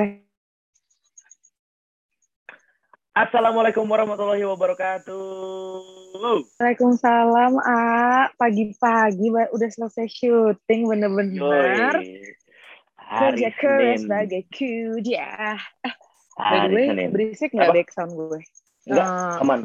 Eh, 0.00 0.24
Assalamualaikum 3.12 3.84
warahmatullahi 3.84 4.40
wabarakatuh. 4.48 5.20
Waalaikumsalam, 6.56 7.60
A. 7.60 7.80
Pagi-pagi 8.40 9.28
udah 9.28 9.68
selesai 9.68 10.08
syuting 10.08 10.88
bener-bener. 10.88 12.00
Kerja 12.96 13.48
keras 13.60 14.08
kuda. 14.48 15.60
By 16.32 16.64
the 16.64 16.72
Hari 16.72 16.84
Senin. 16.88 17.08
berisik 17.12 17.52
nggak 17.52 17.76
back 17.76 17.92
sound 17.92 18.16
gue? 18.16 18.40
Enggak, 18.88 19.04
Eh, 19.04 19.42
aman. 19.44 19.60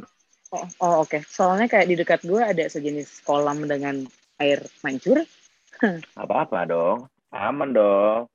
oh, 0.51 0.67
oh, 0.83 0.95
oke. 1.07 1.23
Soalnya 1.23 1.71
kayak 1.71 1.87
di 1.87 1.95
dekat 1.95 2.27
gue 2.27 2.43
ada 2.43 2.67
sejenis 2.67 3.23
kolam 3.23 3.63
dengan 3.63 4.03
air 4.43 4.59
mancur. 4.83 5.23
Apa-apa 6.19 6.67
dong. 6.67 7.07
Aman 7.31 7.71
dong. 7.71 8.27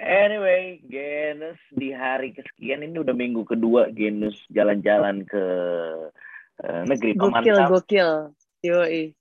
Anyway, 0.00 0.80
Genus 0.88 1.60
di 1.76 1.92
hari 1.92 2.32
kesekian 2.32 2.80
ini 2.80 3.04
udah 3.04 3.12
minggu 3.12 3.44
kedua 3.44 3.92
Genus 3.92 4.32
jalan-jalan 4.48 5.28
ke 5.28 5.44
eh, 6.64 6.82
negeri 6.88 7.12
Paman 7.20 7.44
Gokil, 7.44 7.56
Sam. 7.60 7.68
gokil. 7.68 8.10
Yoi. 8.64 9.12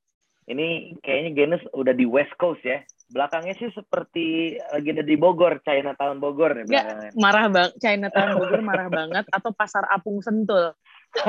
Ini 0.47 0.97
kayaknya 1.03 1.31
Genus 1.35 1.63
udah 1.75 1.91
di 1.91 2.07
West 2.07 2.31
Coast 2.39 2.63
ya. 2.63 2.79
Belakangnya 3.11 3.59
sih 3.59 3.67
seperti 3.75 4.55
lagi 4.71 4.95
ada 4.95 5.03
di 5.03 5.19
Bogor, 5.19 5.59
Chinatown 5.67 6.23
Bogor 6.23 6.55
nih 6.55 6.63
Nggak. 6.71 6.85
Marah 7.19 7.45
banget. 7.51 7.71
Chinatown 7.83 8.29
Bogor 8.39 8.61
marah 8.63 8.87
banget. 8.87 9.25
Atau 9.35 9.51
Pasar 9.51 9.83
Apung 9.91 10.23
Sentul. 10.23 10.71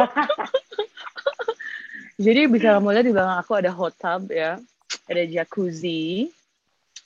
Jadi 2.20 2.46
bisa 2.52 2.76
kamu 2.76 2.92
lihat 2.94 3.06
di 3.08 3.12
belakang 3.16 3.38
aku 3.40 3.52
ada 3.58 3.72
hot 3.74 3.96
tub 3.98 4.30
ya. 4.30 4.60
Ada 5.10 5.26
jacuzzi. 5.26 6.30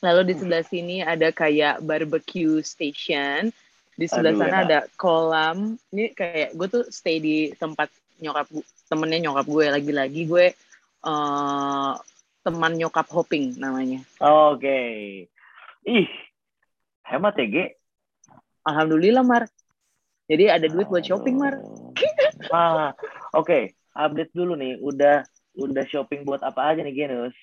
Lalu 0.04 0.20
di 0.28 0.34
sebelah 0.36 0.64
sini 0.68 1.00
ada 1.00 1.32
kayak 1.32 1.80
barbecue 1.80 2.60
station. 2.60 3.48
Di 3.96 4.04
sebelah 4.04 4.36
Aduh, 4.36 4.40
sana 4.44 4.52
enak. 4.52 4.64
ada 4.68 4.78
kolam. 5.00 5.80
Ini 5.88 6.12
kayak 6.12 6.52
gue 6.52 6.66
tuh 6.68 6.84
stay 6.92 7.16
di 7.24 7.56
tempat 7.56 7.88
nyokap 8.20 8.46
temennya 8.84 9.30
nyokap 9.30 9.46
gue 9.48 9.64
lagi-lagi 9.72 10.22
gue 10.28 10.46
eh 11.04 11.92
teman 12.44 12.72
nyokap 12.76 13.08
hopping 13.08 13.56
namanya. 13.56 14.04
Oke. 14.20 14.80
Ih, 15.88 16.10
hemat 17.08 17.40
ya, 17.40 17.46
Ge. 17.48 17.64
Alhamdulillah 18.68 19.24
Mar. 19.24 19.48
Jadi 20.28 20.48
ada 20.52 20.64
duit 20.68 20.88
buat 20.88 21.04
shopping 21.04 21.36
Mar. 21.40 21.60
Ah, 22.52 22.92
oke. 23.32 23.72
Update 23.96 24.32
dulu 24.36 24.56
nih. 24.56 24.80
Udah 24.80 25.24
udah 25.56 25.84
shopping 25.88 26.24
buat 26.28 26.44
apa 26.44 26.72
aja 26.72 26.80
nih, 26.84 26.92
Genus? 26.92 27.36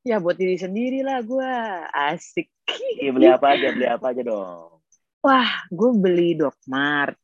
Ya 0.00 0.16
buat 0.16 0.40
diri 0.40 0.56
sendiri 0.56 1.04
lah 1.04 1.20
gue. 1.20 1.54
Asik. 1.92 2.48
Iya, 2.96 3.10
beli 3.12 3.28
apa 3.28 3.52
aja? 3.52 3.68
Beli 3.76 3.86
apa 3.88 4.06
aja 4.16 4.22
dong? 4.24 4.80
Wah, 5.20 5.50
gue 5.68 5.90
beli 5.92 6.32
Doc 6.40 6.56
Mart. 6.64 7.20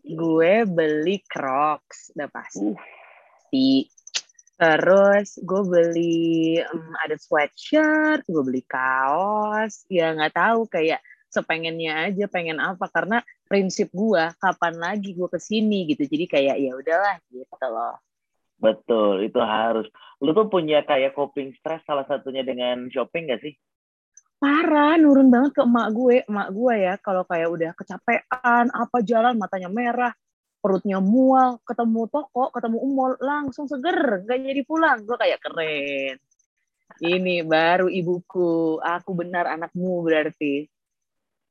Gue 0.00 0.64
beli 0.64 1.20
Crocs, 1.28 2.16
udah 2.16 2.28
pasti. 2.32 2.72
Terus 4.56 5.28
gue 5.44 5.62
beli 5.68 6.56
em, 6.56 6.88
ada 7.04 7.20
sweatshirt, 7.20 8.24
gue 8.24 8.42
beli 8.46 8.64
kaos. 8.64 9.84
Ya 9.92 10.16
nggak 10.16 10.32
tahu 10.32 10.64
kayak 10.72 11.04
sepengennya 11.28 12.08
aja 12.08 12.24
pengen 12.32 12.56
apa 12.64 12.88
karena 12.88 13.20
prinsip 13.44 13.92
gue 13.92 14.24
kapan 14.40 14.74
lagi 14.80 15.12
gue 15.12 15.28
ke 15.28 15.36
sini 15.36 15.84
gitu. 15.92 16.08
Jadi 16.08 16.24
kayak 16.24 16.56
ya 16.56 16.72
udahlah 16.72 17.20
gitu 17.28 17.66
loh. 17.68 18.00
Betul, 18.56 19.28
itu 19.28 19.40
harus. 19.40 19.84
Lu 20.24 20.32
tuh 20.32 20.48
punya 20.48 20.80
kayak 20.80 21.12
coping 21.12 21.52
stress 21.60 21.84
salah 21.84 22.08
satunya 22.08 22.40
dengan 22.40 22.88
shopping 22.88 23.28
gak 23.28 23.44
sih? 23.44 23.54
Parah, 24.36 24.96
nurun 25.00 25.32
banget 25.32 25.56
ke 25.56 25.62
emak 25.64 25.88
gue. 25.92 26.16
Emak 26.28 26.48
gue 26.52 26.74
ya, 26.76 26.94
kalau 27.00 27.24
kayak 27.24 27.48
udah 27.52 27.70
kecapean, 27.76 28.68
apa 28.72 28.98
jalan, 29.04 29.36
matanya 29.36 29.68
merah, 29.72 30.12
perutnya 30.60 31.00
mual, 31.00 31.60
ketemu 31.64 32.08
toko, 32.08 32.52
ketemu 32.52 32.76
mall, 32.90 33.12
langsung 33.20 33.64
seger, 33.68 34.24
nggak 34.24 34.38
jadi 34.40 34.62
pulang. 34.64 35.04
Gue 35.04 35.16
kayak 35.20 35.40
keren. 35.40 36.16
Ini 36.96 37.44
baru 37.44 37.92
ibuku, 37.92 38.80
aku 38.80 39.10
benar 39.12 39.52
anakmu 39.52 40.00
berarti. 40.00 40.64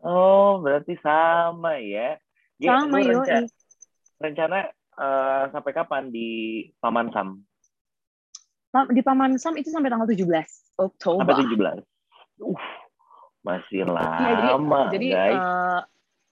Oh, 0.01 0.61
berarti 0.61 0.97
sama 1.01 1.77
ya. 1.81 2.17
Ge, 2.57 2.69
Sama 2.69 2.97
renca- 3.01 3.49
rencana 4.21 4.57
eh, 4.95 5.43
sampai 5.49 5.71
kapan 5.71 6.07
di 6.07 6.29
Paman 6.77 7.11
Sam? 7.11 7.39
Di 8.91 8.99
Paman 8.99 9.35
Sam 9.35 9.55
itu 9.55 9.71
sampai 9.71 9.87
tanggal 9.87 10.07
17 10.07 10.75
Oktober. 10.75 11.23
Sampai 11.23 11.35
17. 11.47 11.79
Uh, 12.35 12.59
masih 13.39 13.87
Iya, 13.87 13.87
jadi- 13.87 14.51
lama, 14.51 14.81
Jadi 14.91 15.07
guys. 15.09 15.39
eh, 15.39 15.79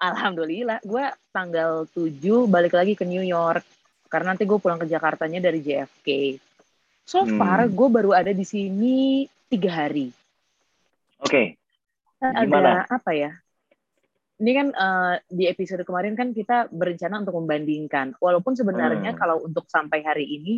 alhamdulillah 0.02 0.80
gue 0.84 1.04
tanggal 1.32 1.88
7 1.88 2.44
balik 2.46 2.76
lagi 2.76 2.94
ke 2.94 3.08
New 3.08 3.24
York 3.24 3.64
karena 4.08 4.36
nanti 4.36 4.44
gue 4.44 4.60
pulang 4.60 4.76
ke 4.76 4.86
Jakartanya 4.86 5.40
dari 5.40 5.64
JFK. 5.64 6.36
So 7.04 7.24
Hmm. 7.24 7.40
far 7.40 7.68
gue 7.68 7.88
baru 7.90 8.12
ada 8.12 8.32
di 8.32 8.44
sini 8.44 9.24
tiga 9.48 9.88
hari. 9.88 10.12
Oke, 11.20 11.56
Agak 12.20 12.48
Gimana? 12.48 12.84
apa 12.88 13.12
ya? 13.12 13.32
Ini 14.42 14.52
kan 14.54 14.68
eh, 14.74 15.16
di 15.30 15.46
episode 15.46 15.86
kemarin 15.86 16.18
kan 16.18 16.34
kita 16.34 16.72
berencana 16.74 17.22
untuk 17.22 17.38
membandingkan. 17.38 18.18
Walaupun 18.18 18.58
sebenarnya 18.58 19.14
Hmm. 19.14 19.20
kalau 19.20 19.38
untuk 19.46 19.70
sampai 19.70 20.02
hari 20.02 20.26
ini 20.26 20.54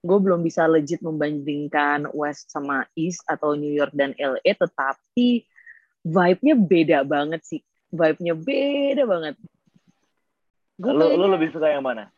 gue 0.00 0.18
belum 0.18 0.40
bisa 0.40 0.64
legit 0.64 1.04
membandingkan 1.04 2.08
West 2.16 2.48
sama 2.48 2.88
East 2.96 3.20
atau 3.28 3.52
New 3.52 3.68
York 3.70 3.92
dan 3.92 4.16
LA, 4.16 4.56
tetapi 4.56 5.44
vibe-nya 6.00 6.54
beda 6.56 6.98
banget 7.04 7.44
sih. 7.44 7.60
Vibe-nya 7.92 8.32
beda 8.32 9.04
banget. 9.04 9.36
Gue 10.80 10.92
lu, 10.96 11.04
lu 11.20 11.26
lebih 11.28 11.52
suka 11.52 11.68
yang 11.68 11.84
mana? 11.84 12.08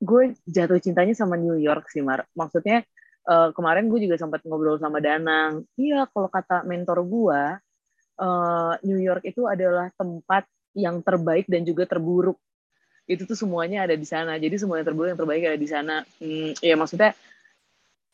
gue 0.00 0.32
jatuh 0.48 0.80
cintanya 0.80 1.12
sama 1.12 1.36
New 1.36 1.56
York 1.56 1.88
sih, 1.92 2.00
Mar. 2.00 2.24
Maksudnya 2.32 2.84
eh, 3.28 3.48
kemarin 3.52 3.88
gue 3.88 4.00
juga 4.00 4.16
sempat 4.16 4.40
ngobrol 4.48 4.80
sama 4.80 5.00
Danang. 5.00 5.64
Iya, 5.76 6.08
kalau 6.08 6.28
kata 6.28 6.64
mentor 6.64 7.04
gue, 7.04 7.42
eh, 8.20 8.72
New 8.84 9.00
York 9.00 9.24
itu 9.24 9.48
adalah 9.48 9.88
tempat 9.96 10.44
yang 10.76 11.00
terbaik 11.00 11.48
dan 11.50 11.64
juga 11.66 11.88
terburuk. 11.88 12.38
Itu 13.08 13.26
tuh 13.26 13.34
semuanya 13.34 13.88
ada 13.88 13.96
di 13.98 14.06
sana. 14.06 14.38
Jadi 14.38 14.60
semua 14.60 14.78
yang 14.78 14.86
terburuk 14.86 15.16
yang 15.16 15.20
terbaik 15.20 15.42
ada 15.50 15.58
di 15.58 15.68
sana. 15.68 16.06
Hmm, 16.22 16.54
ya 16.62 16.74
maksudnya 16.78 17.16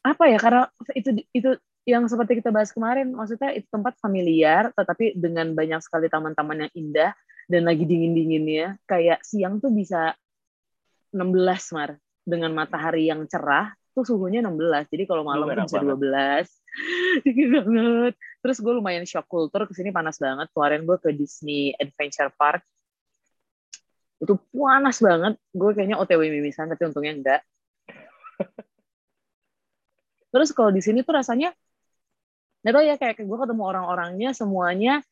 apa 0.01 0.25
ya? 0.31 0.39
Karena 0.41 0.63
itu 0.97 1.11
itu 1.35 1.51
yang 1.87 2.09
seperti 2.11 2.43
kita 2.43 2.51
bahas 2.51 2.75
kemarin, 2.75 3.15
maksudnya 3.15 3.55
itu 3.55 3.69
tempat 3.71 3.95
familiar, 4.03 4.75
tetapi 4.75 5.15
dengan 5.15 5.55
banyak 5.55 5.79
sekali 5.85 6.11
taman-taman 6.11 6.67
yang 6.67 6.73
indah 6.75 7.13
dan 7.47 7.63
lagi 7.69 7.85
dingin-dinginnya. 7.85 8.81
Kayak 8.89 9.23
siang 9.23 9.63
tuh 9.63 9.71
bisa 9.71 10.17
16 11.15 11.77
Mar 11.77 12.01
dengan 12.27 12.51
matahari 12.57 13.07
yang 13.07 13.23
cerah 13.31 13.71
tuh 13.97 14.05
suhunya 14.05 14.45
16 14.45 14.93
jadi 14.93 15.05
kalau 15.09 15.25
malam 15.25 15.49
tuh 15.49 15.65
bisa 15.65 15.81
12 15.81 16.05
dingin 17.25 17.49
banget 17.57 18.15
terus 18.47 18.63
gue 18.63 18.71
lumayan 18.71 19.03
shock 19.03 19.27
culture 19.27 19.67
ke 19.67 19.75
sini 19.75 19.91
panas 19.91 20.23
banget. 20.23 20.47
Kemarin 20.55 20.87
gue 20.87 20.97
ke 21.03 21.11
Disney 21.11 21.75
Adventure 21.75 22.31
Park. 22.31 22.63
Itu 24.23 24.39
panas 24.55 25.03
banget. 25.03 25.35
Gue 25.51 25.75
kayaknya 25.75 25.99
otw 25.99 26.23
mimisan 26.23 26.71
tapi 26.71 26.87
untungnya 26.87 27.13
enggak. 27.19 27.41
Terus 30.33 30.55
kalau 30.55 30.71
di 30.71 30.79
sini 30.79 31.03
tuh 31.03 31.19
rasanya 31.19 31.51
nggak 32.63 32.75
tau 32.75 32.85
ya 32.87 32.95
kayak 32.99 33.23
gue 33.27 33.39
ketemu 33.43 33.63
orang-orangnya 33.67 34.31
semuanya 34.35 35.03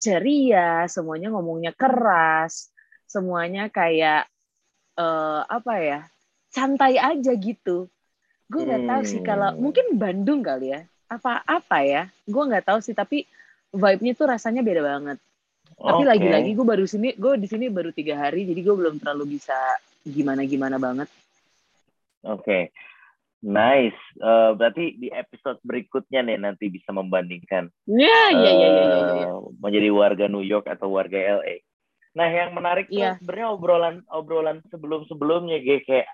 ceria 0.00 0.88
semuanya 0.88 1.28
ngomongnya 1.32 1.72
keras 1.76 2.72
semuanya 3.08 3.68
kayak 3.72 4.28
eh, 5.00 5.42
apa 5.48 5.72
ya 5.80 6.00
santai 6.52 7.00
aja 7.00 7.32
gitu. 7.36 7.88
Gue 8.52 8.62
nggak 8.68 8.84
tahu 8.84 9.02
sih 9.08 9.20
kalau 9.24 9.48
Hmm. 9.48 9.60
mungkin 9.60 9.96
Bandung 9.96 10.44
kali 10.44 10.76
ya 10.76 10.91
apa 11.12 11.44
apa 11.44 11.78
ya 11.84 12.02
gue 12.24 12.42
nggak 12.48 12.64
tahu 12.64 12.78
sih 12.80 12.96
tapi 12.96 13.28
vibe-nya 13.72 14.12
tuh 14.16 14.26
rasanya 14.32 14.64
beda 14.64 14.80
banget 14.80 15.18
tapi 15.76 16.02
lagi-lagi 16.06 16.50
gue 16.56 16.66
baru 16.66 16.84
sini 16.84 17.16
gue 17.16 17.32
di 17.40 17.48
sini 17.48 17.66
baru 17.68 17.90
tiga 17.92 18.16
hari 18.16 18.48
jadi 18.48 18.60
gue 18.60 18.74
belum 18.76 18.96
terlalu 19.02 19.36
bisa 19.36 19.56
gimana 20.04 20.44
gimana 20.48 20.76
banget 20.80 21.08
Oke, 22.22 22.70
nice. 23.42 23.98
Eh, 24.14 24.50
berarti 24.54 24.94
di 24.94 25.10
episode 25.10 25.58
berikutnya 25.66 26.22
nih 26.22 26.38
nanti 26.38 26.70
bisa 26.70 26.94
membandingkan 26.94 27.66
ya 27.90 28.30
ya 28.30 28.50
ya 28.54 28.68
ya 28.70 28.70
ya, 28.70 28.82
ya, 28.86 29.14
ya. 29.26 29.30
eh, 29.34 29.38
menjadi 29.58 29.88
warga 29.90 30.26
New 30.30 30.46
York 30.46 30.70
atau 30.70 30.94
warga 30.94 31.42
LA. 31.42 31.66
Nah, 32.14 32.28
yang 32.30 32.54
menarik 32.54 32.86
Iya. 32.92 33.18
tuh 33.18 33.26
sebenarnya 33.26 33.48
obrolan 33.50 33.96
obrolan 34.06 34.62
sebelum 34.70 35.02
sebelumnya 35.10 35.58
kayak 35.82 36.06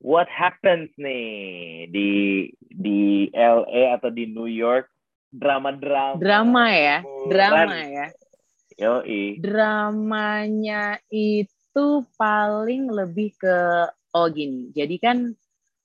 what 0.00 0.26
happens 0.30 0.90
nih 0.98 1.86
di 1.90 2.10
di 2.70 3.28
LA 3.30 3.94
atau 3.98 4.10
di 4.10 4.26
New 4.30 4.48
York 4.50 4.90
drama-drama. 5.30 6.18
drama 6.18 6.64
ya 6.70 6.98
drama 7.30 7.74
Hiburan. 7.74 7.90
ya 7.90 8.06
Yoi. 8.74 9.38
dramanya 9.38 10.98
itu 11.10 12.06
paling 12.18 12.90
lebih 12.90 13.34
ke 13.38 13.58
oh 14.14 14.26
gini. 14.30 14.70
Jadi 14.74 14.96
kan 14.98 15.30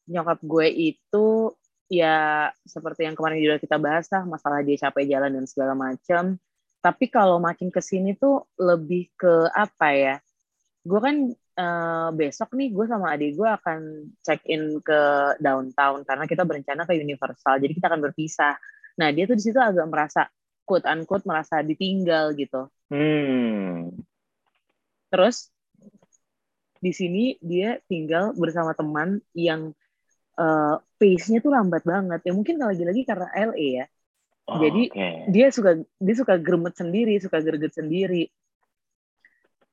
nyokap 0.09 0.41
gue 0.41 0.67
itu 0.69 1.53
ya 1.89 2.49
seperti 2.65 3.05
yang 3.09 3.17
kemarin 3.17 3.41
juga 3.41 3.57
kita 3.57 3.77
bahas 3.81 4.05
lah 4.13 4.25
masalah 4.25 4.61
dia 4.61 4.77
capek 4.77 5.05
jalan 5.09 5.33
dan 5.33 5.45
segala 5.49 5.73
macam. 5.73 6.37
tapi 6.79 7.11
kalau 7.11 7.43
makin 7.43 7.67
ke 7.67 7.83
sini 7.83 8.15
tuh 8.15 8.47
lebih 8.55 9.11
ke 9.19 9.51
apa 9.51 9.87
ya 9.91 10.15
gue 10.87 10.99
kan 11.03 11.15
uh, 11.59 12.09
besok 12.15 12.55
nih 12.55 12.71
gue 12.71 12.85
sama 12.87 13.13
adik 13.13 13.35
gue 13.35 13.49
akan 13.49 13.79
check 14.23 14.39
in 14.47 14.79
ke 14.79 15.01
downtown 15.43 16.07
karena 16.07 16.23
kita 16.23 16.47
berencana 16.47 16.87
ke 16.87 16.95
Universal 16.95 17.59
jadi 17.59 17.73
kita 17.75 17.87
akan 17.91 18.01
berpisah 18.09 18.55
nah 18.95 19.11
dia 19.11 19.27
tuh 19.27 19.35
di 19.35 19.43
situ 19.43 19.59
agak 19.59 19.87
merasa 19.91 20.31
quote 20.63 20.87
unquote 20.87 21.27
merasa 21.27 21.59
ditinggal 21.59 22.31
gitu 22.39 22.71
hmm. 22.89 23.99
terus 25.11 25.51
di 26.79 26.95
sini 26.95 27.35
dia 27.43 27.75
tinggal 27.91 28.31
bersama 28.39 28.71
teman 28.71 29.19
yang 29.35 29.75
uh, 30.39 30.79
pace-nya 30.95 31.43
tuh 31.43 31.51
lambat 31.51 31.83
banget 31.83 32.23
ya 32.23 32.31
mungkin 32.31 32.55
lagi-lagi 32.55 33.03
karena 33.03 33.27
LA 33.35 33.83
ya 33.83 33.85
Oh, 34.49 34.57
Jadi 34.57 34.89
okay. 34.89 35.29
dia 35.29 35.53
suka 35.53 35.77
dia 35.77 36.15
suka 36.17 36.41
gremet 36.41 36.73
sendiri, 36.73 37.21
suka 37.21 37.37
greget 37.37 37.69
sendiri. 37.77 38.33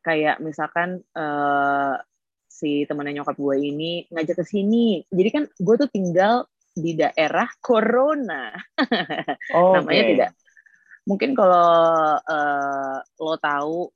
Kayak 0.07 0.39
misalkan 0.39 1.03
uh, 1.19 1.99
si 2.47 2.87
temennya 2.87 3.21
nyokap 3.21 3.35
gue 3.35 3.57
ini 3.59 4.07
ngajak 4.15 4.39
ke 4.39 4.45
sini. 4.47 5.03
Jadi 5.11 5.29
kan 5.35 5.45
gue 5.51 5.75
tuh 5.75 5.91
tinggal 5.91 6.47
di 6.71 6.95
daerah 6.95 7.51
Corona. 7.59 8.55
Oh, 9.57 9.75
Namanya 9.79 10.03
okay. 10.03 10.11
tidak. 10.15 10.31
Mungkin 11.07 11.31
kalau 11.39 12.19
uh, 12.19 12.99
lo 13.23 13.35
tahu 13.39 13.91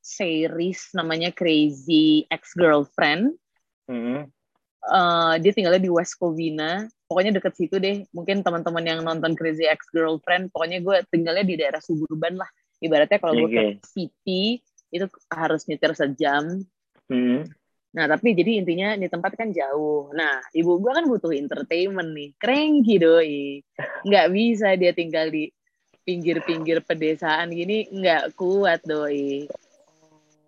series 0.00 0.92
namanya 0.96 1.32
Crazy 1.32 2.24
Ex 2.28 2.56
Girlfriend. 2.56 3.36
Mm 3.88 4.00
-hmm. 4.00 4.18
uh, 4.88 5.34
dia 5.40 5.52
tinggalnya 5.52 5.82
di 5.82 5.92
West 5.92 6.16
Covina 6.16 6.88
pokoknya 7.12 7.36
deket 7.36 7.52
situ 7.60 7.76
deh 7.76 8.08
mungkin 8.16 8.40
teman-teman 8.40 8.80
yang 8.88 9.04
nonton 9.04 9.36
Crazy 9.36 9.68
Ex 9.68 9.92
Girlfriend 9.92 10.48
pokoknya 10.48 10.80
gue 10.80 10.96
tinggalnya 11.12 11.44
di 11.44 11.60
daerah 11.60 11.84
suburban 11.84 12.40
lah 12.40 12.48
ibaratnya 12.80 13.20
kalau 13.20 13.36
gue 13.36 13.50
ke 13.52 13.64
city 13.84 14.64
itu 14.92 15.08
harus 15.32 15.64
nyetir 15.64 15.96
sejam 15.96 16.62
hmm. 17.08 17.48
nah 17.96 18.06
tapi 18.08 18.36
jadi 18.36 18.60
intinya 18.60 18.94
di 18.94 19.08
tempat 19.08 19.32
kan 19.34 19.50
jauh 19.50 20.12
nah 20.12 20.44
ibu 20.52 20.78
gue 20.78 20.92
kan 20.92 21.04
butuh 21.08 21.32
entertainment 21.32 22.12
nih 22.12 22.30
cranky 22.36 22.96
doi 23.00 23.64
nggak 24.06 24.28
bisa 24.30 24.76
dia 24.76 24.92
tinggal 24.92 25.32
di 25.32 25.48
pinggir-pinggir 26.02 26.84
pedesaan 26.84 27.50
gini 27.50 27.88
nggak 27.88 28.36
kuat 28.36 28.84
doi 28.84 29.48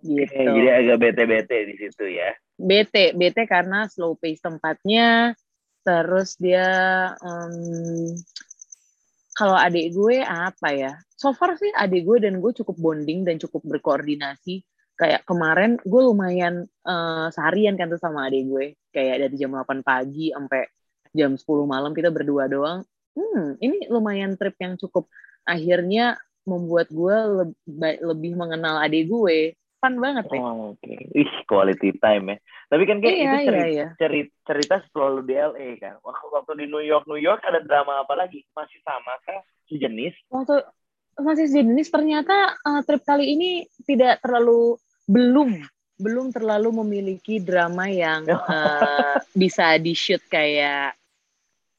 gitu. 0.05 0.37
jadi 0.37 0.69
agak 0.85 0.97
bete-bete 1.01 1.59
di 1.73 1.75
situ 1.81 2.05
ya. 2.13 2.31
Bete, 2.55 3.17
bete 3.17 3.49
karena 3.49 3.89
slow 3.91 4.15
pace 4.15 4.39
tempatnya, 4.45 5.35
terus 5.83 6.39
dia 6.39 6.69
um, 7.19 8.15
kalau 9.35 9.59
adik 9.59 9.91
gue 9.93 10.23
apa 10.23 10.69
ya? 10.71 10.93
So 11.19 11.35
far 11.35 11.59
sih 11.59 11.71
adik 11.75 12.07
gue 12.07 12.19
dan 12.23 12.39
gue 12.39 12.53
cukup 12.55 12.79
bonding 12.79 13.27
dan 13.27 13.37
cukup 13.43 13.67
berkoordinasi. 13.67 14.63
Kayak 14.95 15.27
kemarin 15.27 15.75
gue 15.83 16.03
lumayan 16.07 16.71
uh, 16.87 17.27
seharian 17.35 17.75
kan 17.75 17.91
tuh 17.91 17.99
sama 17.99 18.31
adik 18.31 18.47
gue. 18.47 18.67
Kayak 18.95 19.27
dari 19.27 19.37
jam 19.37 19.51
8 19.51 19.83
pagi 19.83 20.31
sampai 20.31 20.63
jam 21.11 21.35
10 21.35 21.43
malam 21.67 21.91
kita 21.91 22.15
berdua 22.15 22.47
doang. 22.47 22.87
Hmm 23.15 23.59
ini 23.59 23.91
lumayan 23.91 24.39
trip 24.39 24.55
yang 24.63 24.79
cukup 24.79 25.11
akhirnya 25.47 26.19
membuat 26.45 26.93
gue 26.93 27.17
lebih, 27.43 27.95
lebih 28.05 28.33
mengenal 28.39 28.81
adik 28.85 29.11
gue 29.11 29.57
fun 29.85 30.01
banget 30.01 30.25
ya. 30.33 30.41
Oh, 30.41 30.73
Oke, 30.73 30.81
okay. 30.81 30.97
ih 31.13 31.33
quality 31.45 31.93
time 32.01 32.25
ya. 32.33 32.37
Tapi 32.73 32.83
kan 32.89 32.97
kayak 33.05 33.13
iya, 33.13 33.21
itu 33.21 33.37
cerita, 33.45 33.53
iya, 33.53 33.69
iya. 33.69 33.87
cerita, 34.01 34.33
cerita 34.49 34.77
selalu 34.89 35.21
di 35.29 35.35
LA 35.37 35.69
kan. 35.77 35.95
Waktu 36.01 36.27
waktu 36.33 36.53
di 36.65 36.67
New 36.73 36.81
York 36.81 37.05
New 37.05 37.21
York 37.21 37.45
ada 37.45 37.61
drama 37.61 38.01
apa 38.01 38.17
lagi? 38.17 38.41
Masih 38.57 38.81
sama 38.81 39.13
kah? 39.29 39.45
Sejenis? 39.69 40.17
Waktu 40.33 40.65
masih 41.21 41.47
sejenis 41.53 41.93
ternyata 41.93 42.57
uh, 42.65 42.81
trip 42.81 43.05
kali 43.05 43.37
ini 43.37 43.69
tidak 43.85 44.25
terlalu 44.25 44.81
belum 45.05 45.61
belum 45.95 46.35
terlalu 46.35 46.83
memiliki 46.83 47.39
drama 47.39 47.87
yang 47.87 48.27
uh, 48.27 49.21
bisa 49.41 49.77
di 49.79 49.95
shoot 49.95 50.25
kayak 50.27 50.97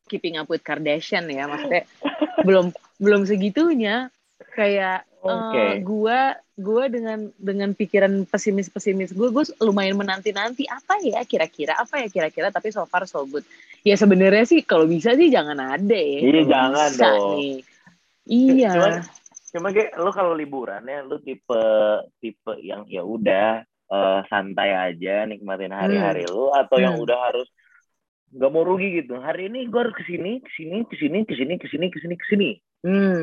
Keeping 0.05 0.37
Up 0.37 0.47
with 0.47 0.63
Kardashian 0.63 1.27
ya 1.27 1.49
maksudnya 1.49 1.83
belum 2.47 2.71
belum 3.01 3.27
segitunya 3.27 4.07
kayak 4.55 5.03
okay. 5.25 5.69
uh, 5.69 5.75
gue 5.81 6.19
gue 6.55 6.83
dengan 6.87 7.19
dengan 7.35 7.69
pikiran 7.75 8.23
pesimis 8.29 8.71
pesimis 8.71 9.11
gue 9.11 9.27
gue 9.33 9.43
lumayan 9.59 9.97
menanti 9.99 10.31
nanti 10.31 10.63
apa 10.69 11.01
ya 11.03 11.25
kira-kira 11.27 11.75
apa 11.75 12.05
ya 12.05 12.07
kira-kira 12.07 12.53
tapi 12.53 12.71
so 12.71 12.87
far 12.87 13.03
so 13.09 13.25
good 13.27 13.43
ya 13.83 13.97
sebenarnya 13.99 14.45
sih 14.47 14.61
kalau 14.63 14.87
bisa 14.87 15.17
sih 15.17 15.27
jangan 15.27 15.57
ada 15.59 15.97
ya 15.97 16.19
iya 16.23 16.43
jangan 16.45 16.89
bisa 16.93 17.05
dong 17.09 17.29
nih. 17.35 17.57
iya 18.29 18.69
cuma 18.71 18.89
cuma 19.55 19.67
kayak 19.71 19.91
lo 19.99 20.11
kalau 20.15 20.33
liburan 20.35 20.83
ya 20.87 21.03
lo 21.03 21.19
tipe 21.19 21.63
tipe 22.23 22.53
yang 22.63 22.87
ya 22.87 23.03
udah 23.03 23.63
uh, 23.91 24.19
santai 24.31 24.71
aja 24.71 25.27
nikmatin 25.27 25.75
hari-hari 25.75 26.23
hmm. 26.23 26.31
lo 26.31 26.55
atau 26.55 26.79
hmm. 26.79 26.85
yang 26.85 26.95
udah 27.01 27.19
harus 27.31 27.47
nggak 28.35 28.51
mau 28.51 28.67
rugi 28.67 28.99
gitu 29.03 29.15
hari 29.19 29.47
ini 29.47 29.67
gue 29.71 29.79
harus 29.79 29.95
ke 29.95 30.03
sini 30.03 30.43
ke 30.43 30.51
sini 30.55 30.83
ke 30.83 30.95
sini 30.99 31.19
ke 31.23 31.33
sini 31.35 31.53
ke 31.55 31.67
sini 31.71 31.85
ke 31.87 31.97
sini 32.03 32.15
ke 32.19 32.25
sini 32.27 32.49
hmm 32.83 33.21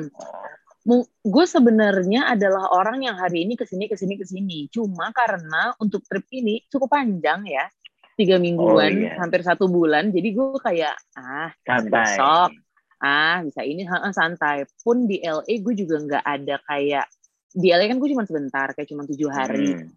gue 1.23 1.47
sebenarnya 1.47 2.35
adalah 2.35 2.75
orang 2.75 3.07
yang 3.07 3.15
hari 3.15 3.47
ini 3.47 3.55
ke 3.55 3.63
sini 3.63 3.87
ke 3.87 3.95
sini 3.95 4.19
ke 4.19 4.27
sini. 4.27 4.67
Cuma 4.67 5.15
karena 5.15 5.71
untuk 5.79 6.03
trip 6.07 6.27
ini 6.35 6.67
cukup 6.67 6.91
panjang 6.91 7.47
ya. 7.47 7.71
Tiga 8.19 8.37
mingguan 8.37 8.93
oh, 8.93 9.03
iya. 9.09 9.15
hampir 9.17 9.47
satu 9.47 9.71
bulan. 9.71 10.11
Jadi 10.11 10.29
gue 10.35 10.59
kayak 10.59 10.95
ah 11.17 11.55
santai. 11.63 11.87
besok. 11.89 12.51
Ah 12.99 13.39
bisa 13.47 13.63
ini. 13.63 13.87
Ha, 13.87 14.11
santai. 14.11 14.67
Pun 14.83 15.07
di 15.07 15.23
LA 15.23 15.63
gue 15.63 15.75
juga 15.79 15.97
nggak 16.03 16.25
ada 16.27 16.57
kayak 16.67 17.07
di 17.55 17.69
LA 17.71 17.87
kan 17.87 17.99
gue 18.03 18.09
cuma 18.11 18.27
sebentar 18.27 18.67
kayak 18.75 18.89
cuma 18.91 19.07
tujuh 19.07 19.31
hari. 19.31 19.79
Hmm. 19.79 19.89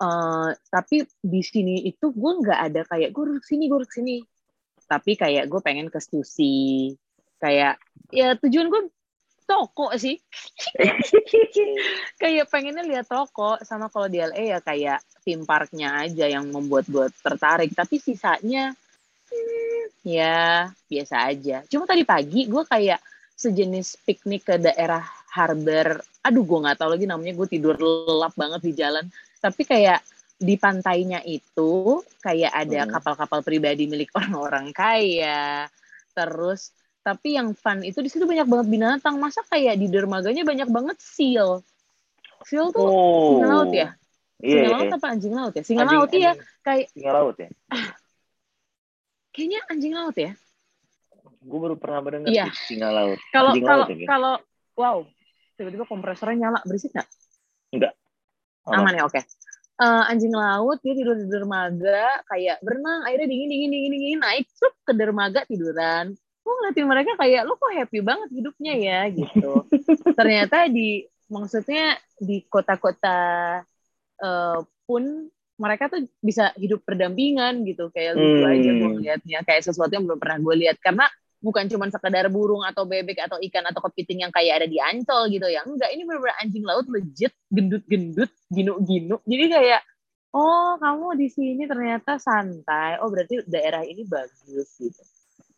uh, 0.00 0.48
tapi 0.72 1.04
di 1.20 1.42
sini 1.44 1.84
itu 1.84 2.16
gue 2.16 2.32
nggak 2.40 2.60
ada 2.72 2.80
kayak 2.88 3.12
gue 3.12 3.22
harus 3.28 3.44
sini 3.44 3.68
gue 3.68 3.76
harus 3.76 3.92
sini 3.92 4.24
tapi 4.88 5.14
kayak 5.14 5.46
gue 5.52 5.60
pengen 5.60 5.92
ke 5.92 6.00
Stussy. 6.00 6.96
Kayak 7.38 7.76
ya 8.08 8.34
tujuan 8.40 8.72
gue 8.72 8.88
toko 9.50 9.90
sih. 9.98 10.14
kayak 12.22 12.46
pengennya 12.46 12.86
lihat 12.86 13.10
toko 13.10 13.58
sama 13.66 13.90
kalau 13.90 14.06
di 14.06 14.22
LA 14.22 14.54
ya 14.54 14.58
kayak 14.62 15.02
theme 15.26 15.42
parknya 15.42 16.06
aja 16.06 16.30
yang 16.30 16.46
membuat 16.54 16.86
gue 16.86 17.10
tertarik. 17.18 17.74
Tapi 17.74 17.98
sisanya 17.98 18.70
hmm, 19.26 20.06
ya 20.06 20.70
biasa 20.86 21.26
aja. 21.26 21.66
Cuma 21.66 21.90
tadi 21.90 22.06
pagi 22.06 22.46
gue 22.46 22.62
kayak 22.62 23.02
sejenis 23.34 24.06
piknik 24.06 24.46
ke 24.46 24.54
daerah 24.62 25.02
harbor. 25.34 25.98
Aduh 26.22 26.46
gue 26.46 26.58
nggak 26.62 26.78
tahu 26.78 26.94
lagi 26.94 27.10
namanya. 27.10 27.34
Gue 27.34 27.50
tidur 27.50 27.74
lelap 27.74 28.38
banget 28.38 28.62
di 28.62 28.72
jalan. 28.78 29.10
Tapi 29.42 29.66
kayak 29.66 30.00
di 30.40 30.56
pantainya 30.56 31.20
itu 31.26 32.00
kayak 32.22 32.52
ada 32.54 32.86
hmm. 32.86 32.90
kapal-kapal 32.96 33.42
pribadi 33.42 33.90
milik 33.90 34.14
orang-orang 34.18 34.70
kaya. 34.70 35.66
Terus 36.14 36.70
tapi 37.00 37.36
yang 37.36 37.56
fun 37.56 37.80
itu 37.80 37.98
di 38.04 38.10
situ 38.12 38.28
banyak 38.28 38.44
banget 38.44 38.66
binatang. 38.68 39.16
Masa 39.16 39.40
kayak 39.48 39.80
di 39.80 39.88
dermaganya 39.88 40.44
banyak 40.44 40.68
banget 40.68 40.96
seal? 41.00 41.64
Seal 42.44 42.72
tuh 42.72 42.84
oh. 42.84 43.40
singa 43.40 43.46
laut 43.48 43.72
ya? 43.72 43.88
Iya, 44.40 44.48
singa 44.48 44.64
yeah, 44.64 44.72
laut 44.72 44.92
apa 44.96 45.06
anjing 45.12 45.34
laut 45.36 45.52
ya? 45.56 45.62
Singa 45.64 45.82
anjing, 45.84 45.98
laut 46.00 46.10
iya. 46.12 46.32
kayak 46.64 46.86
singa 46.92 47.10
laut 47.12 47.36
ya? 47.36 47.48
Kayaknya 49.30 49.60
anjing 49.70 49.94
laut 49.94 50.16
ya? 50.18 50.32
Gue 51.40 51.58
baru 51.62 51.76
pernah 51.78 52.00
mendengar 52.04 52.32
iya. 52.32 52.46
singa 52.68 52.88
laut. 52.92 53.18
Kalau 53.32 53.52
kalau 53.56 53.86
ya, 53.88 54.06
kalau 54.08 54.34
wow. 54.76 54.98
Tiba-tiba 55.56 55.84
kompresornya 55.84 56.48
nyala. 56.48 56.60
Berisik 56.64 56.96
nggak? 56.96 57.08
Enggak 57.76 57.94
aman 58.68 58.94
ya? 58.94 59.02
Oke. 59.06 59.18
Okay. 59.18 59.24
uh, 59.80 60.04
eh, 60.04 60.12
anjing 60.12 60.34
laut 60.34 60.78
dia 60.84 60.92
tidur 60.92 61.16
di 61.16 61.26
dermaga 61.26 62.20
kayak 62.28 62.60
berenang. 62.60 63.08
Airnya 63.08 63.26
dingin 63.26 63.48
dingin 63.48 63.70
dingin 63.72 63.90
dingin 63.96 64.20
naik 64.20 64.46
tuh 64.54 64.72
ke 64.84 64.92
dermaga 64.92 65.42
tiduran 65.48 66.14
gue 66.40 66.52
ngeliatin 66.56 66.86
mereka 66.88 67.12
kayak 67.20 67.42
lo 67.44 67.54
kok 67.60 67.72
happy 67.72 68.00
banget 68.00 68.28
hidupnya 68.32 68.74
ya? 68.74 69.00
Gitu. 69.12 69.50
Ternyata 70.18 70.66
di 70.72 71.04
maksudnya 71.30 71.94
di 72.18 72.42
kota-kota 72.48 73.18
uh, 74.24 74.58
pun 74.88 75.30
mereka 75.60 75.92
tuh 75.92 76.08
bisa 76.24 76.50
hidup 76.56 76.80
berdampingan 76.88 77.62
gitu. 77.68 77.92
Kayak 77.92 78.16
lucu 78.16 78.40
hmm. 78.40 78.52
aja 78.56 78.70
gue 78.72 78.90
ngeliatnya 78.96 79.38
kayak 79.44 79.62
sesuatu 79.68 79.92
yang 79.92 80.08
belum 80.08 80.18
pernah 80.18 80.38
gue 80.40 80.54
lihat. 80.66 80.76
Karena 80.80 81.04
bukan 81.40 81.68
cuma 81.68 81.88
sekedar 81.92 82.28
burung 82.32 82.64
atau 82.64 82.88
bebek 82.88 83.20
atau 83.28 83.36
ikan 83.40 83.64
atau 83.68 83.80
kepiting 83.88 84.24
yang 84.28 84.32
kayak 84.32 84.64
ada 84.64 84.68
di 84.68 84.80
ancol 84.80 85.28
gitu 85.28 85.44
ya. 85.46 85.60
Enggak 85.68 85.92
ini 85.92 86.02
benar-benar 86.08 86.36
anjing 86.40 86.64
laut 86.64 86.88
legit 86.88 87.32
gendut-gendut 87.52 88.32
ginu-ginu. 88.48 89.20
Jadi 89.28 89.44
kayak 89.52 89.80
oh 90.32 90.80
kamu 90.80 91.20
di 91.20 91.28
sini 91.28 91.68
ternyata 91.68 92.16
santai. 92.16 92.96
Oh 93.04 93.12
berarti 93.12 93.44
daerah 93.44 93.84
ini 93.84 94.08
bagus 94.08 94.80
gitu 94.80 95.04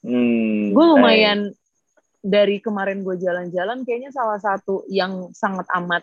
Hmm, 0.02 0.74
gue 0.74 0.84
lumayan 0.98 1.54
dari 2.22 2.58
kemarin 2.58 3.06
gue 3.06 3.18
jalan-jalan 3.18 3.86
kayaknya 3.86 4.10
salah 4.10 4.38
satu 4.38 4.82
yang 4.90 5.30
sangat 5.34 5.66
amat 5.78 6.02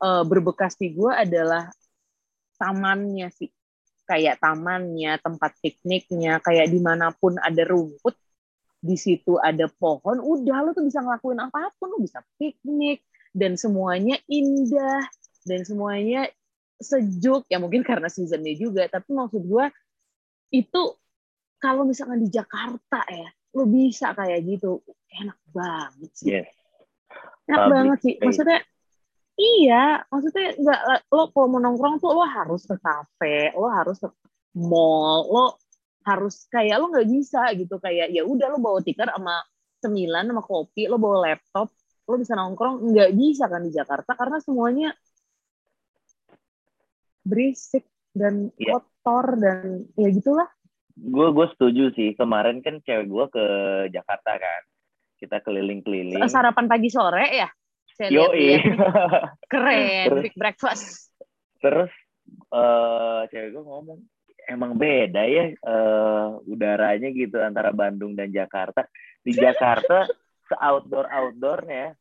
uh, 0.00 0.24
berbekas 0.24 0.76
di 0.76 0.92
gue 0.92 1.12
adalah 1.12 1.68
tamannya 2.60 3.32
sih. 3.32 3.48
Kayak 4.04 4.44
tamannya 4.44 5.16
tempat 5.22 5.56
pikniknya 5.64 6.40
kayak 6.44 6.68
di 6.68 6.80
mana 6.84 7.16
pun 7.16 7.40
ada 7.40 7.64
rumput 7.64 8.16
di 8.80 8.96
situ 8.96 9.36
ada 9.36 9.68
pohon 9.68 10.24
udah 10.24 10.64
lo 10.64 10.70
tuh 10.72 10.88
bisa 10.88 11.04
ngelakuin 11.04 11.36
apa 11.36 11.68
pun 11.76 11.92
lo 11.92 12.00
bisa 12.00 12.24
piknik 12.40 13.04
dan 13.36 13.60
semuanya 13.60 14.16
indah 14.28 15.04
dan 15.44 15.64
semuanya 15.64 16.28
sejuk. 16.80 17.44
Ya 17.48 17.60
mungkin 17.60 17.84
karena 17.84 18.08
seasonnya 18.12 18.52
juga 18.56 18.88
tapi 18.88 19.12
maksud 19.16 19.44
gue 19.44 19.64
itu 20.50 20.82
kalau 21.60 21.84
misalkan 21.84 22.18
di 22.18 22.28
Jakarta 22.28 23.04
ya 23.06 23.28
lo 23.52 23.64
bisa 23.66 24.10
kayak 24.12 24.40
gitu 24.42 24.80
enak 25.12 25.38
banget 25.52 26.10
sih 26.16 26.28
Yes. 26.32 26.48
enak 27.46 27.58
Public 27.60 27.72
banget 27.72 27.98
sih 28.00 28.14
space. 28.14 28.24
maksudnya 28.24 28.60
iya 29.36 29.84
maksudnya 30.06 30.46
nggak 30.56 30.80
lo 31.08 31.22
kalau 31.30 31.46
mau 31.48 31.60
nongkrong 31.60 31.96
tuh 31.98 32.10
lo 32.10 32.24
harus 32.24 32.62
ke 32.64 32.76
kafe 32.76 33.52
lo 33.52 33.68
harus 33.68 33.96
ke 33.98 34.08
mall 34.56 35.26
lo 35.26 35.44
harus 36.00 36.48
kayak 36.48 36.80
lo 36.80 36.88
nggak 36.88 37.08
bisa 37.08 37.52
gitu 37.54 37.76
kayak 37.76 38.08
ya 38.08 38.24
udah 38.24 38.46
lo 38.48 38.58
bawa 38.58 38.80
tikar 38.80 39.12
sama 39.12 39.36
cemilan 39.80 40.24
sama 40.24 40.40
kopi 40.40 40.88
lo 40.88 40.96
bawa 40.96 41.28
laptop 41.28 41.68
lo 42.06 42.14
bisa 42.16 42.34
nongkrong 42.34 42.90
nggak 42.90 43.10
bisa 43.12 43.44
kan 43.46 43.60
di 43.60 43.70
Jakarta 43.70 44.12
karena 44.14 44.38
semuanya 44.40 44.90
berisik 47.22 47.84
dan 48.10 48.50
Iya. 48.56 48.80
kotor 48.80 49.26
dan 49.38 49.86
ya 49.94 50.08
gitulah 50.10 50.48
Gue 51.00 51.32
gue 51.32 51.46
setuju 51.56 51.84
sih. 51.96 52.12
Kemarin 52.12 52.60
kan 52.60 52.78
cewek 52.80 53.08
gue 53.08 53.24
ke 53.32 53.44
Jakarta 53.88 54.36
kan. 54.36 54.62
Kita 55.16 55.40
keliling-keliling. 55.40 56.20
sarapan 56.26 56.64
pagi 56.64 56.88
sore 56.88 57.24
ya 57.30 57.48
saya 57.92 58.08
Yo 58.08 58.32
keren 59.52 60.08
Terus- 60.08 60.24
big 60.24 60.32
breakfast 60.32 61.12
Terus 61.60 61.92
eh 62.48 63.20
cewek 63.28 63.52
gue 63.52 63.60
ngomong 63.60 64.00
emang 64.48 64.72
beda 64.74 65.28
ya 65.28 65.52
eh, 65.52 66.26
udaranya 66.48 67.12
gitu 67.12 67.36
antara 67.36 67.68
Bandung 67.70 68.16
dan 68.16 68.32
Jakarta. 68.32 68.88
Di 69.20 69.36
Jakarta 69.36 70.08
se 70.48 70.54
outdoor 70.56 71.04
outdoornya 71.06 71.92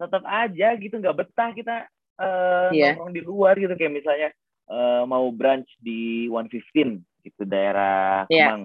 tetap 0.00 0.24
aja 0.24 0.72
gitu 0.74 0.96
nggak 0.96 1.14
betah 1.14 1.50
kita 1.52 1.76
eh, 2.16 2.68
Iya. 2.72 2.96
nongkrong 2.96 3.12
di 3.12 3.20
luar 3.20 3.54
gitu 3.54 3.76
kayak 3.76 3.92
misalnya 3.92 4.30
eh, 4.66 5.02
mau 5.04 5.28
brunch 5.28 5.68
di 5.76 6.24
115 6.32 7.04
gitu 7.22 7.42
daerah 7.46 8.26
Iya. 8.26 8.52
Kemang. 8.52 8.62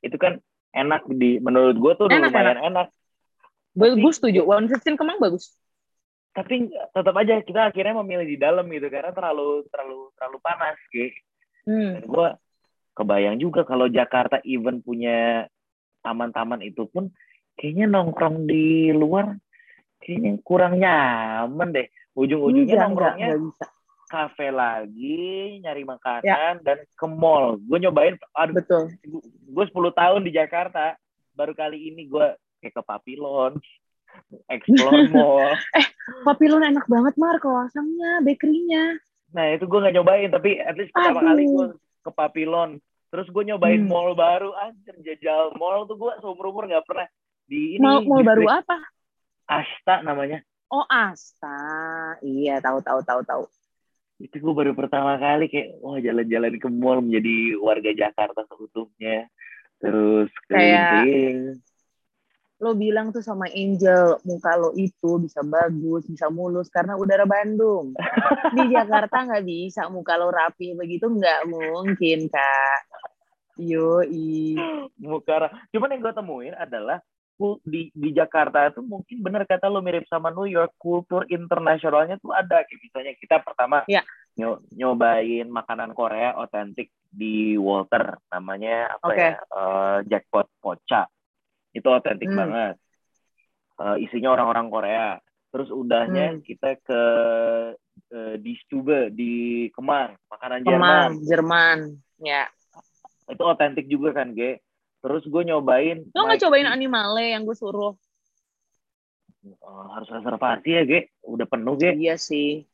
Itu 0.00 0.16
kan 0.16 0.32
enak 0.74 1.06
di 1.08 1.38
menurut 1.38 1.76
gue 1.78 1.92
tuh 1.96 2.06
Enak, 2.10 2.32
lumayan 2.32 2.60
enak. 2.60 2.88
Tapi- 3.74 4.00
gue 4.00 4.12
setuju 4.12 4.40
one 4.46 4.70
fifteen 4.70 4.94
kemang 4.94 5.18
bagus 5.18 5.50
Tapi 6.34 6.66
tetap 6.66 7.14
aja 7.14 7.38
kita 7.46 7.70
akhirnya 7.70 7.94
memilih 8.02 8.26
di 8.26 8.38
dalam 8.38 8.66
gitu 8.66 8.90
karena 8.90 9.14
terlalu 9.14 9.62
terlalu 9.70 10.10
terlalu 10.18 10.38
panas 10.42 10.78
gitu. 10.90 11.14
hmm. 11.70 11.90
Dan 11.94 12.04
gue 12.10 12.28
kebayang 12.94 13.36
juga 13.38 13.62
kalau 13.62 13.86
Jakarta 13.86 14.42
even 14.42 14.82
punya 14.82 15.46
taman-taman 16.02 16.62
itu 16.62 16.90
pun 16.90 17.10
kayaknya 17.54 17.86
nongkrong 17.86 18.50
di 18.50 18.90
luar 18.90 19.38
kayaknya 20.02 20.42
kurang 20.42 20.82
nyaman 20.82 21.70
deh. 21.70 21.86
Ujung-ujungnya 22.14 22.66
Enggak, 22.66 22.74
enggak, 22.74 22.82
nongkrongnya 22.90 23.28
enggak 23.30 23.42
bisa 23.46 23.64
kafe 24.06 24.48
lagi, 24.48 25.22
nyari 25.58 25.82
makanan 25.82 26.60
dan 26.60 26.78
ke 26.90 27.06
mall. 27.06 27.56
Gue 27.58 27.78
nyobain, 27.78 28.14
aduh, 28.32 28.54
betul 28.54 28.90
gue 29.44 29.64
10 29.64 29.72
tahun 29.92 30.20
di 30.22 30.30
Jakarta, 30.30 30.98
baru 31.30 31.52
kali 31.52 31.88
ini 31.88 32.04
gue 32.04 32.26
kayak 32.58 32.74
ke 32.74 32.82
Papilon, 32.82 33.58
explore 34.46 35.04
mall. 35.12 35.54
papilon 36.22 36.62
enak 36.62 36.86
banget 36.86 37.14
mar 37.16 37.36
kawasannya 37.38 38.22
bakerynya 38.22 38.98
Nah 39.30 39.50
itu 39.50 39.66
gue 39.66 39.78
nggak 39.78 39.94
nyobain, 39.94 40.30
tapi 40.30 40.58
at 40.58 40.74
least 40.74 40.90
pertama 40.90 41.18
Aduh. 41.18 41.28
kali 41.28 41.42
gue 41.44 41.66
ke 42.00 42.10
Papilon. 42.10 42.70
Terus 43.10 43.26
gue 43.26 43.42
nyobain 43.44 43.78
Hmm. 43.78 43.90
mall 43.90 44.14
baru, 44.14 44.54
anjir 44.54 44.94
jajal 45.00 45.54
mall 45.54 45.86
tuh 45.86 45.94
gue 45.94 46.12
seumur 46.18 46.50
umur 46.50 46.66
nggak 46.66 46.86
pernah 46.86 47.06
di 47.44 47.74
ini. 47.74 47.82
mau 47.82 47.98
distrik 47.98 48.26
baru 48.26 48.42
apa 48.48 48.76
Asta 49.44 49.94
namanya. 50.00 50.38
oh 50.70 50.86
Asta 50.86 51.54
iya 52.22 52.58
tahu 52.58 52.78
tahu 52.80 53.00
tahu 53.02 53.20
tahu 53.22 53.42
Itu 54.24 54.40
gue 54.40 54.54
baru 54.56 54.72
pertama 54.72 55.20
kali 55.20 55.52
kayak, 55.52 55.84
wah 55.84 56.00
jalan-jalan 56.00 56.56
ke 56.56 56.68
mall 56.72 57.04
menjadi 57.04 57.60
warga 57.60 57.92
Jakarta 57.92 58.48
seutuhnya. 58.48 59.28
Terus 59.84 60.32
keliling-keliling. 60.48 61.60
lo 62.62 62.72
bilang 62.72 63.12
tuh 63.12 63.20
sama 63.20 63.44
Angel 63.52 64.16
muka 64.24 64.56
lo 64.56 64.72
itu 64.78 65.20
bisa 65.20 65.44
bagus 65.44 66.06
bisa 66.08 66.32
mulus 66.32 66.72
karena 66.72 66.96
udara 66.96 67.28
Bandung 67.28 67.92
di 68.56 68.62
Jakarta 68.72 69.26
nggak 69.26 69.44
bisa 69.44 69.90
muka 69.92 70.16
lo 70.16 70.32
rapi 70.32 70.72
begitu 70.72 71.10
nggak 71.10 71.50
mungkin 71.50 72.30
kak 72.30 72.80
yoi 73.58 74.56
Muka 74.96 75.50
Cuman 75.74 75.92
yang 75.92 76.00
gue 76.02 76.14
temuin 76.14 76.54
adalah 76.56 77.02
di 77.66 77.90
di 77.90 78.14
Jakarta 78.14 78.70
itu 78.70 78.78
mungkin 78.80 79.18
bener 79.18 79.42
kata 79.42 79.66
lo 79.66 79.82
mirip 79.82 80.06
sama 80.06 80.30
New 80.30 80.46
York 80.46 80.78
kultur 80.78 81.26
internasionalnya 81.26 82.16
tuh 82.22 82.30
ada. 82.30 82.62
Kayak 82.62 82.80
misalnya 82.80 83.12
kita 83.18 83.42
pertama 83.42 83.82
Ya. 83.90 84.06
nyo- 84.38 84.62
nyobain 84.70 85.50
makanan 85.50 85.94
Korea 85.98 86.38
otentik 86.38 86.94
di 87.10 87.58
Walter. 87.58 88.18
Namanya 88.30 88.94
apa 88.98 89.06
Oke. 89.10 89.18
ya? 89.18 89.30
Eh, 89.38 89.98
jackpot 90.06 90.46
pocha. 90.62 91.10
Itu 91.74 91.90
otentik 91.90 92.30
Hmm. 92.30 92.38
banget. 92.38 92.74
Eh, 93.82 93.96
isinya 94.06 94.30
orang-orang 94.30 94.70
Korea. 94.70 95.08
Terus 95.50 95.70
udahnya 95.70 96.34
Hmm. 96.34 96.42
kita 96.42 96.78
ke 96.82 97.02
eh, 98.14 98.36
di 98.38 98.54
Stube 98.62 99.10
di 99.10 99.66
Kemang 99.74 100.14
makanan 100.30 100.62
Jerman. 100.62 100.78
Kemang 100.78 101.12
Jerman. 101.26 101.78
Ya. 102.22 102.46
Itu 103.26 103.42
otentik 103.42 103.90
juga 103.90 104.14
kan 104.14 104.34
Ge 104.34 104.62
terus 105.04 105.22
gue 105.22 105.42
nyobain 105.44 106.00
lo 106.08 106.20
nggak 106.24 106.40
cobain 106.40 106.64
animale 106.66 107.36
yang 107.36 107.44
gue 107.44 107.52
suruh 107.54 107.92
Oh, 109.60 109.84
harus 109.92 110.08
reservasi 110.08 110.72
ya, 110.72 110.82
Ge. 110.88 111.00
Udah 111.20 111.44
penuh, 111.44 111.76
Ge. 111.76 111.92
iya 111.94 112.16
sih 112.16 112.64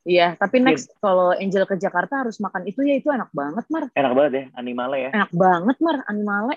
iya 0.00 0.32
tapi 0.32 0.64
next 0.64 0.88
kalau 0.96 1.36
Angel 1.36 1.68
ke 1.68 1.76
Jakarta 1.76 2.24
harus 2.24 2.40
makan 2.40 2.64
itu 2.64 2.80
ya 2.80 2.96
itu 2.96 3.12
enak 3.12 3.28
banget 3.36 3.68
mar 3.68 3.92
Enak 3.92 4.12
banget 4.16 4.32
ya, 4.32 4.44
animalnya 4.56 4.98
ya. 4.98 5.10
enak 5.12 5.30
banget 5.30 5.76
mar 5.76 5.96
animale 6.06 6.56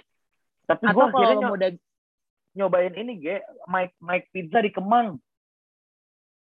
Tapi 0.63 0.83
gue 0.85 1.03
akhirnya 1.03 1.11
kalau 1.11 1.35
nyo- 1.35 1.51
mau 1.51 1.57
dag 1.57 1.75
nyobain 2.49 2.93
ini, 2.95 3.13
Ge. 3.19 3.35
Mike, 3.67 3.99
Mike 3.99 4.27
Pizza 4.31 4.63
di 4.63 4.71
Kemang. 4.71 5.19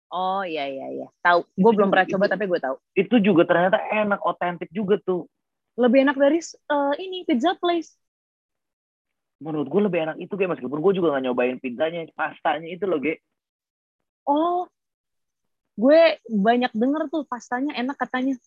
oh 0.07 0.43
iya 0.43 0.67
iya 0.67 0.87
iya 0.93 1.07
tahu 1.19 1.43
gue 1.51 1.71
belum 1.73 1.87
pernah 1.87 2.07
Itu- 2.07 2.15
coba 2.15 2.25
tapi 2.27 2.47
gue 2.47 2.59
tahu 2.59 2.75
Itu 2.93 3.15
juga 3.19 3.43
ternyata 3.43 3.75
enak, 3.91 4.23
otentik 4.23 4.71
juga 4.71 4.95
tuh. 4.97 5.27
lebih 5.75 6.03
enak 6.03 6.15
dari 6.15 6.39
eh, 6.39 6.93
ini 6.97 7.23
pizza 7.23 7.55
place 7.55 7.91
Menurut 9.41 9.67
gue 9.67 9.81
lebih 9.81 10.00
enak 10.05 10.17
itu, 10.21 10.33
Ge. 10.38 10.45
Meskipun 10.45 10.79
gue 10.79 10.93
juga 10.93 11.17
gak 11.17 11.25
nyobain 11.25 11.57
pizzanya, 11.57 12.05
pastanya 12.13 12.69
itu 12.69 12.86
loh, 12.86 13.01
Ge. 13.01 13.17
oh 14.24 14.69
gue 15.74 16.01
banyak 16.29 16.69
denger 16.77 17.10
tuh 17.10 17.25
pastanya 17.25 17.74
enak 17.74 17.98
katanya 17.98 18.38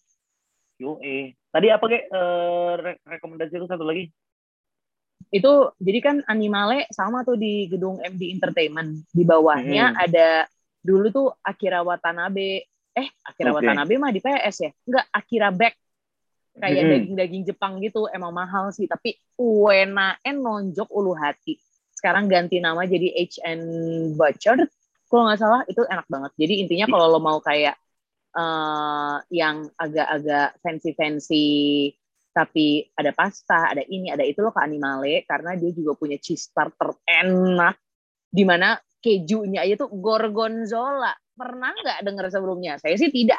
Yo, 0.78 1.02
eh. 1.02 1.34
Tadi 1.50 1.66
apa, 1.66 1.84
Ge? 1.90 2.06
Eh, 2.06 2.72
re- 2.78 3.02
rekomendasi 3.02 3.58
lu 3.58 3.66
satu 3.66 3.82
lagi? 3.82 4.06
itu 5.32 5.50
jadi 5.82 5.98
kan 5.98 6.16
animale 6.30 6.86
sama 6.94 7.26
tuh 7.26 7.34
di 7.34 7.66
gedung 7.66 7.98
MD 7.98 8.30
Entertainment 8.30 9.02
di 9.10 9.26
bawahnya 9.26 9.90
Hmm. 9.90 9.98
ada 9.98 10.28
dulu 10.78 11.10
tuh 11.10 11.28
Akira 11.42 11.82
Watanabe 11.82 12.62
eh 12.94 13.08
Akira 13.26 13.50
Oke. 13.50 13.66
Watanabe 13.66 13.98
mah 13.98 14.14
di 14.14 14.22
PS 14.22 14.56
ya 14.62 14.70
enggak 14.86 15.06
Akira 15.10 15.50
Back 15.50 15.74
kayak 16.58 16.82
Hmm. 16.86 16.92
daging-daging 16.94 17.42
Jepang 17.48 17.82
gitu 17.82 18.06
emang 18.10 18.30
mahal 18.30 18.70
sih 18.70 18.86
tapi 18.86 19.18
UNAN 19.36 20.36
nonjok 20.38 20.86
ulu 20.90 21.14
hati 21.18 21.58
sekarang 21.94 22.30
ganti 22.30 22.62
nama 22.62 22.84
jadi 22.86 23.10
HN 23.10 23.60
Butcher 24.14 24.58
kalau 25.10 25.26
nggak 25.26 25.38
salah 25.40 25.62
itu 25.66 25.82
enak 25.82 26.06
banget 26.06 26.32
jadi 26.38 26.54
intinya 26.66 26.86
kalau 26.90 27.06
lo 27.10 27.18
mau 27.18 27.38
kayak 27.42 27.74
eh 28.34 29.16
yang 29.30 29.70
agak-agak 29.78 30.58
fancy-fancy 30.58 31.46
tapi 32.34 32.82
ada 32.98 33.14
pasta, 33.14 33.70
ada 33.70 33.86
ini, 33.86 34.10
ada 34.10 34.26
itu 34.26 34.42
lo 34.42 34.50
ke 34.50 34.58
Animale 34.58 35.22
karena 35.22 35.54
dia 35.54 35.70
juga 35.70 35.94
punya 35.94 36.18
cheese 36.18 36.50
starter 36.50 36.90
enak 37.06 37.78
di 38.26 38.42
mana 38.42 38.74
kejunya 38.98 39.62
aja 39.62 39.86
tuh 39.86 39.94
gorgonzola. 39.94 41.14
Pernah 41.30 41.70
nggak 41.78 41.98
dengar 42.02 42.26
sebelumnya? 42.34 42.74
Saya 42.82 42.98
sih 42.98 43.14
tidak. 43.14 43.38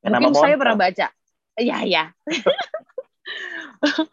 Mungkin 0.00 0.32
saya 0.32 0.56
Monster. 0.56 0.60
pernah 0.64 0.76
baca. 0.80 1.06
Iya, 1.58 1.76
iya. 1.86 2.04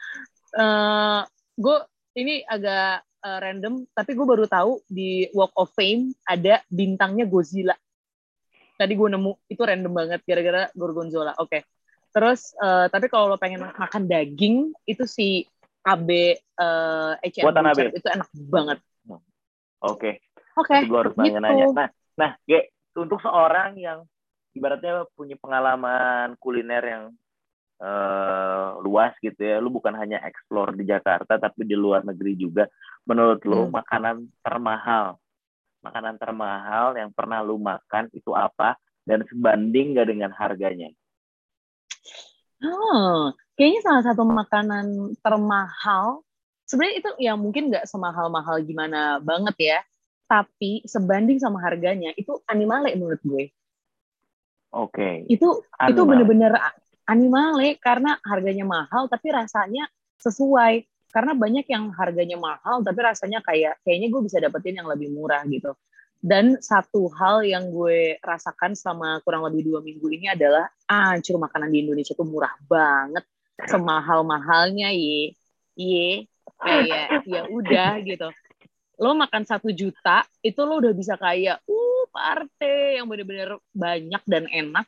Eh, 0.52 1.22
gue 1.56 1.78
ini 2.20 2.44
agak 2.44 3.08
eh, 3.24 3.40
random, 3.40 3.88
tapi 3.96 4.12
gue 4.20 4.28
baru 4.28 4.44
tahu 4.52 4.84
di 4.84 5.32
Walk 5.32 5.56
of 5.56 5.72
Fame 5.72 6.12
ada 6.28 6.60
bintangnya 6.68 7.24
Godzilla. 7.24 7.72
Tadi 8.76 8.92
gue 8.92 9.08
nemu 9.16 9.32
itu 9.48 9.62
random 9.64 9.94
banget 9.96 10.20
gara-gara 10.28 10.68
gorgonzola. 10.76 11.40
Oke. 11.40 11.64
Terus 12.12 12.52
eh, 12.60 12.92
tapi 12.92 13.08
kalau 13.08 13.32
lo 13.32 13.40
pengen 13.40 13.64
makan 13.64 14.12
daging 14.12 14.76
itu 14.84 15.08
si 15.08 15.48
AB 15.88 16.10
eh 16.36 17.14
H&M 17.16 17.48
Watanabe. 17.48 17.96
Itu 17.96 18.08
enak 18.12 18.28
banget. 18.36 18.80
Oke. 19.88 20.20
Oke. 20.60 20.76
Tapi 20.84 20.92
gue 20.92 21.00
harus 21.00 21.16
gitu. 21.16 21.22
nanya-nanya. 21.24 21.66
Nah, 21.72 21.88
nah, 22.20 22.32
Ge, 22.44 22.76
untuk 23.00 23.24
seorang 23.24 23.80
yang 23.80 24.04
ibaratnya 24.52 25.08
punya 25.16 25.40
pengalaman 25.40 26.36
kuliner 26.36 26.84
yang 26.84 27.04
eh, 27.82 28.68
luas 28.86 29.14
gitu 29.20 29.42
ya, 29.42 29.58
lu 29.58 29.74
bukan 29.74 29.98
hanya 29.98 30.22
explore 30.24 30.78
di 30.78 30.86
Jakarta, 30.86 31.42
tapi 31.42 31.66
di 31.66 31.74
luar 31.74 32.06
negeri 32.06 32.38
juga. 32.38 32.70
Menurut 33.10 33.42
lu 33.50 33.66
Hmm. 33.68 33.74
makanan 33.74 34.30
termahal 34.46 35.18
makanan 35.82 36.16
termahal 36.22 36.94
yang 36.94 37.10
pernah 37.10 37.42
lu 37.42 37.58
makan 37.58 38.08
itu 38.14 38.32
apa 38.38 38.78
dan 39.02 39.26
sebanding 39.26 39.98
gak 39.98 40.14
dengan 40.14 40.30
harganya? 40.30 40.94
Oh, 42.62 43.34
kayaknya 43.58 43.82
salah 43.82 44.04
satu 44.06 44.22
makanan 44.22 45.18
termahal 45.26 46.22
sebenarnya 46.70 46.96
itu 47.02 47.10
ya 47.18 47.34
mungkin 47.34 47.74
nggak 47.74 47.90
semahal-mahal 47.90 48.62
gimana 48.62 49.18
banget 49.18 49.58
ya, 49.58 49.80
tapi 50.30 50.86
sebanding 50.86 51.42
sama 51.42 51.58
harganya 51.60 52.14
itu 52.14 52.38
animale 52.46 52.94
menurut 52.94 53.20
gue. 53.26 53.50
Oke. 54.72 54.94
Okay. 54.94 55.16
Itu 55.28 55.66
animale. 55.76 55.90
itu 55.92 56.02
bener-bener 56.06 56.54
animale 57.10 57.78
karena 57.82 58.18
harganya 58.26 58.66
mahal 58.66 59.08
tapi 59.10 59.34
rasanya 59.34 59.88
sesuai. 60.22 60.86
Karena 61.12 61.36
banyak 61.36 61.68
yang 61.68 61.92
harganya 61.92 62.40
mahal 62.40 62.80
tapi 62.88 63.00
rasanya 63.04 63.44
kayak 63.44 63.76
kayaknya 63.84 64.08
gue 64.08 64.22
bisa 64.24 64.40
dapetin 64.40 64.80
yang 64.80 64.88
lebih 64.88 65.12
murah 65.12 65.44
gitu. 65.50 65.76
Dan 66.22 66.62
satu 66.62 67.10
hal 67.18 67.42
yang 67.42 67.74
gue 67.74 68.22
rasakan 68.22 68.78
selama 68.78 69.20
kurang 69.26 69.42
lebih 69.50 69.74
dua 69.74 69.80
minggu 69.82 70.06
ini 70.14 70.30
adalah 70.30 70.70
ancur 70.86 71.42
makanan 71.42 71.74
di 71.74 71.82
Indonesia 71.82 72.14
tuh 72.14 72.30
murah 72.30 72.54
banget, 72.70 73.26
semahal-mahalnya 73.66 74.94
ye, 74.94 75.34
ye, 75.74 76.30
kayak 76.62 77.26
ya 77.26 77.50
udah 77.50 77.98
gitu. 78.06 78.30
Lo 79.02 79.18
makan 79.18 79.50
satu 79.50 79.74
juta 79.74 80.22
itu 80.46 80.62
lo 80.62 80.78
udah 80.78 80.94
bisa 80.94 81.18
kayak 81.18 81.58
uh 81.66 82.06
parte 82.14 83.02
yang 83.02 83.10
bener-bener 83.10 83.58
banyak 83.74 84.22
dan 84.30 84.46
enak. 84.46 84.86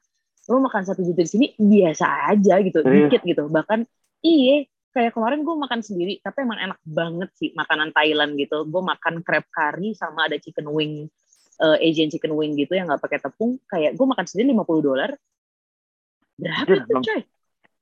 Lo 0.52 0.60
makan 0.60 0.84
satu 0.84 1.02
juta 1.04 1.24
di 1.24 1.30
sini 1.30 1.48
biasa 1.56 2.34
aja 2.34 2.60
gitu, 2.60 2.84
dikit 2.84 3.22
gitu. 3.24 3.48
Bahkan 3.48 3.88
iye 4.24 4.68
kayak 4.94 5.16
kemarin 5.18 5.42
gue 5.42 5.56
makan 5.58 5.82
sendiri 5.82 6.22
tapi 6.22 6.46
emang 6.46 6.62
enak 6.62 6.80
banget 6.86 7.30
sih 7.40 7.50
makanan 7.56 7.96
Thailand 7.96 8.36
gitu. 8.36 8.68
Gue 8.68 8.84
makan 8.84 9.24
crab 9.24 9.48
curry 9.50 9.96
sama 9.96 10.28
ada 10.28 10.36
chicken 10.38 10.68
wing 10.70 11.08
uh, 11.64 11.78
Asian 11.80 12.12
chicken 12.12 12.36
wing 12.36 12.60
gitu 12.60 12.76
yang 12.76 12.92
nggak 12.92 13.02
pakai 13.02 13.20
tepung. 13.24 13.58
Kayak 13.70 13.96
gue 13.96 14.06
makan 14.06 14.26
sendiri 14.28 14.52
50 14.52 14.88
dolar. 14.88 15.12
Berapa 16.38 16.74
tuh 16.90 17.02
coy? 17.02 17.22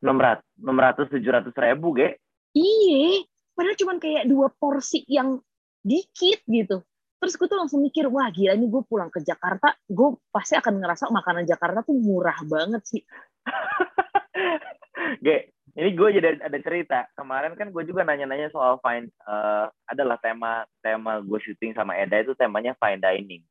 enam 0.01 0.17
ratus 0.17 0.45
enam 0.57 0.77
ratus 0.81 1.05
tujuh 1.13 1.31
ratus 1.31 1.53
ribu 1.61 1.87
ge. 1.93 2.17
Iya 2.57 3.23
padahal 3.55 3.77
cuma 3.77 3.93
kayak 4.01 4.25
dua 4.25 4.47
porsi 4.49 5.05
yang 5.05 5.37
dikit 5.85 6.41
gitu 6.49 6.81
terus 7.21 7.37
gue 7.37 7.45
tuh 7.45 7.61
langsung 7.61 7.85
mikir 7.85 8.09
wah 8.09 8.33
gila 8.33 8.57
ini 8.57 8.65
gue 8.65 8.81
pulang 8.81 9.13
ke 9.13 9.21
Jakarta 9.21 9.77
gue 9.85 10.17
pasti 10.33 10.57
akan 10.57 10.81
ngerasa 10.81 11.13
makanan 11.13 11.45
Jakarta 11.45 11.85
tuh 11.85 11.93
murah 11.93 12.41
banget 12.49 12.81
sih 12.81 13.01
Ge, 15.25 15.53
ini 15.77 15.89
gue 15.93 16.09
jadi 16.17 16.41
ada 16.41 16.57
cerita 16.57 17.05
kemarin 17.13 17.53
kan 17.53 17.69
gue 17.69 17.83
juga 17.85 18.01
nanya-nanya 18.01 18.49
soal 18.49 18.81
fine 18.81 19.13
uh, 19.29 19.69
adalah 19.85 20.17
tema 20.17 20.65
tema 20.81 21.21
gue 21.21 21.37
syuting 21.45 21.77
sama 21.77 21.93
Eda 22.01 22.25
itu 22.25 22.33
temanya 22.33 22.73
fine 22.81 22.97
dining 22.97 23.45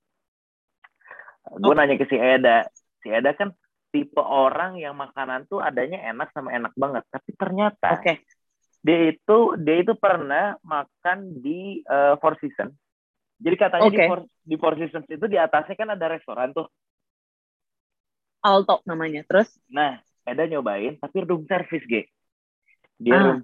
gue 1.55 1.71
oh. 1.71 1.79
nanya 1.79 1.95
ke 1.95 2.11
si 2.11 2.19
Eda 2.19 2.67
si 3.07 3.15
Eda 3.15 3.39
kan 3.39 3.55
tipe 3.95 4.19
orang 4.19 4.83
yang 4.83 4.99
makanan 4.99 5.47
tuh 5.47 5.63
adanya 5.63 6.11
enak 6.11 6.35
sama 6.35 6.51
enak 6.51 6.75
banget 6.75 7.07
tapi 7.07 7.31
ternyata 7.39 8.03
okay. 8.03 8.19
dia 8.83 9.15
itu 9.15 9.55
dia 9.63 9.79
itu 9.79 9.95
pernah 9.95 10.59
makan 10.67 11.39
di 11.39 11.87
uh, 11.87 12.19
Four 12.19 12.35
Seasons 12.43 12.75
jadi 13.41 13.57
katanya 13.57 13.89
okay. 13.89 13.97
di 13.97 14.09
Four, 14.09 14.21
di 14.45 14.57
Four 14.61 14.75
Seasons 14.77 15.09
itu 15.09 15.25
di 15.27 15.39
atasnya 15.41 15.75
kan 15.75 15.89
ada 15.97 16.07
restoran 16.13 16.53
tuh 16.53 16.69
Alto 18.45 18.85
namanya 18.85 19.25
terus 19.25 19.53
nah 19.69 20.01
Eda 20.31 20.45
nyobain 20.47 21.01
tapi 21.01 21.25
room 21.25 21.49
service 21.49 21.85
G. 21.89 22.07
Dia 23.01 23.17
ah. 23.17 23.25
room 23.25 23.41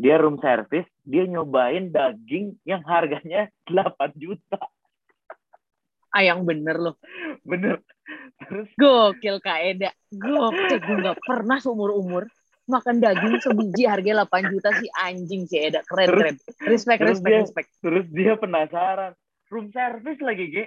dia 0.00 0.16
room 0.16 0.40
service, 0.40 0.88
dia 1.04 1.28
nyobain 1.28 1.92
daging 1.92 2.56
yang 2.64 2.80
harganya 2.88 3.52
8 3.68 4.16
juta. 4.16 4.56
Ah 6.10 6.24
yang 6.24 6.42
bener 6.48 6.80
loh. 6.80 6.96
Bener. 7.44 7.84
Terus 8.40 8.72
gokil 8.80 9.38
Kak 9.44 9.60
Eda. 9.60 9.92
Gokil 10.08 10.80
gue 10.80 10.96
gak 11.04 11.20
pernah 11.22 11.60
seumur-umur 11.60 12.26
makan 12.64 13.02
daging 13.02 13.42
sebiji 13.44 13.84
harga 13.84 14.24
8 14.24 14.50
juta 14.50 14.70
sih 14.80 14.88
anjing 15.04 15.44
sih 15.44 15.68
Eda. 15.68 15.84
Keren 15.84 16.08
terus, 16.08 16.18
keren. 16.18 16.36
Respect 16.64 16.98
terus 16.98 17.10
respect 17.12 17.28
dia, 17.28 17.40
respect. 17.44 17.68
Terus 17.84 18.06
dia 18.08 18.32
penasaran. 18.40 19.12
Room 19.50 19.74
service 19.74 20.22
lagi, 20.22 20.46
Ge 20.54 20.64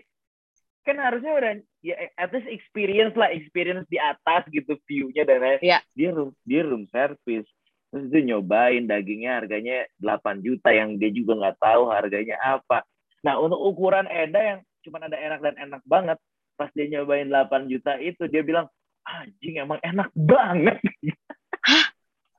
kan 0.84 1.00
harusnya 1.00 1.32
udah 1.40 1.54
ya 1.80 1.96
at 2.20 2.30
least 2.36 2.52
experience 2.52 3.16
lah 3.16 3.32
experience 3.32 3.88
di 3.88 3.96
atas 3.96 4.44
gitu 4.52 4.76
viewnya 4.84 5.24
dan 5.24 5.40
lain 5.40 5.60
ya. 5.64 5.80
dia 5.96 6.12
room 6.12 6.36
dia 6.44 6.62
room 6.68 6.86
service. 6.92 7.48
Terus 7.94 8.10
itu 8.10 8.20
nyobain 8.34 8.84
dagingnya 8.90 9.40
harganya 9.40 9.88
8 10.02 10.44
juta 10.44 10.76
yang 10.76 11.00
dia 11.00 11.14
juga 11.14 11.40
nggak 11.40 11.58
tahu 11.62 11.88
harganya 11.88 12.36
apa. 12.44 12.84
Nah 13.24 13.40
untuk 13.40 13.64
ukuran 13.64 14.12
Eda 14.12 14.42
yang 14.44 14.60
cuma 14.84 15.00
ada 15.00 15.16
enak 15.16 15.40
dan 15.40 15.56
enak 15.56 15.82
banget 15.88 16.20
pas 16.60 16.70
dia 16.76 16.86
nyobain 16.92 17.32
8 17.32 17.72
juta 17.72 17.96
itu 18.04 18.28
dia 18.28 18.44
bilang 18.44 18.68
anjing 19.08 19.64
emang 19.64 19.80
enak 19.80 20.12
banget. 20.12 20.78
Hah? 21.68 21.86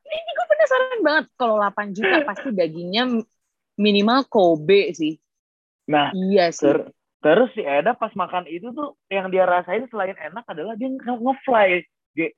ini 0.04 0.30
gue 0.36 0.46
penasaran 0.46 1.00
banget 1.00 1.26
kalau 1.40 1.56
8 1.56 1.96
juta 1.96 2.16
pasti 2.28 2.48
dagingnya 2.52 3.24
minimal 3.80 4.20
Kobe 4.28 4.92
sih 4.92 5.16
nah 5.84 6.08
iya 6.14 6.48
sih 6.50 6.72
Terus 7.24 7.48
si 7.56 7.64
Eda 7.64 7.96
pas 7.96 8.12
makan 8.12 8.44
itu 8.52 8.68
tuh 8.76 9.00
yang 9.08 9.32
dia 9.32 9.48
rasain 9.48 9.88
selain 9.88 10.12
enak 10.12 10.44
adalah 10.44 10.76
dia 10.76 10.92
nge-fly. 10.92 11.80
Ge. 12.12 12.36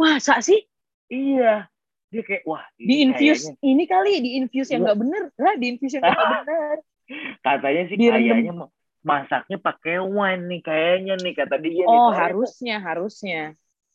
Masa 0.00 0.40
sih? 0.40 0.64
Iya. 1.12 1.68
Dia 2.08 2.22
kayak 2.24 2.48
wah. 2.48 2.64
Di 2.80 3.04
infuse 3.04 3.52
kayaknya... 3.52 3.68
ini 3.68 3.84
kali 3.84 4.12
di 4.24 4.30
infuse 4.40 4.72
yang 4.72 4.80
iya. 4.80 4.86
nggak 4.88 5.00
bener. 5.04 5.22
Lah 5.36 5.54
di 5.60 5.66
infuse 5.76 6.00
yang 6.00 6.08
nggak 6.08 6.24
bener. 6.40 6.76
Katanya 7.44 7.82
sih 7.92 7.96
di 8.00 8.06
kayaknya 8.08 8.52
masaknya 9.04 9.58
pakai 9.60 10.00
wine 10.00 10.44
nih 10.48 10.60
kayaknya 10.64 11.14
nih 11.20 11.32
kata 11.36 11.56
dia. 11.60 11.84
Oh 11.84 12.08
nih, 12.08 12.16
harusnya 12.16 12.76
harusnya. 12.80 13.42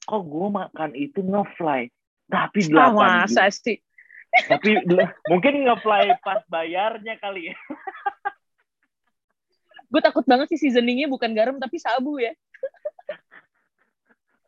Kok 0.06 0.22
gue 0.30 0.48
makan 0.54 0.92
itu 0.94 1.26
nge-fly 1.26 1.90
tapi 2.30 2.60
ah, 2.62 2.68
delapan. 2.70 3.02
Ah, 3.02 3.26
masa 3.26 3.50
sih? 3.50 3.82
Tapi 4.46 4.78
mungkin 5.34 5.54
nge-fly 5.66 6.22
pas 6.22 6.46
bayarnya 6.54 7.18
kali 7.18 7.50
ya. 7.50 7.58
gue 9.88 10.02
takut 10.04 10.26
banget 10.28 10.52
sih 10.52 10.60
seasoningnya 10.68 11.08
bukan 11.08 11.32
garam 11.32 11.56
tapi 11.58 11.80
sabu 11.80 12.20
ya. 12.20 12.36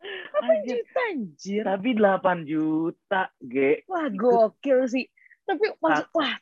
8 0.00 0.64
juta 0.64 1.00
anjir. 1.12 1.62
Tapi 1.68 1.90
8 1.92 2.48
juta, 2.48 3.22
G. 3.40 3.84
Wah, 3.84 4.08
gokil 4.08 4.88
sih. 4.88 5.04
Tapi 5.44 5.76
maksud, 5.76 6.08
wah, 6.16 6.34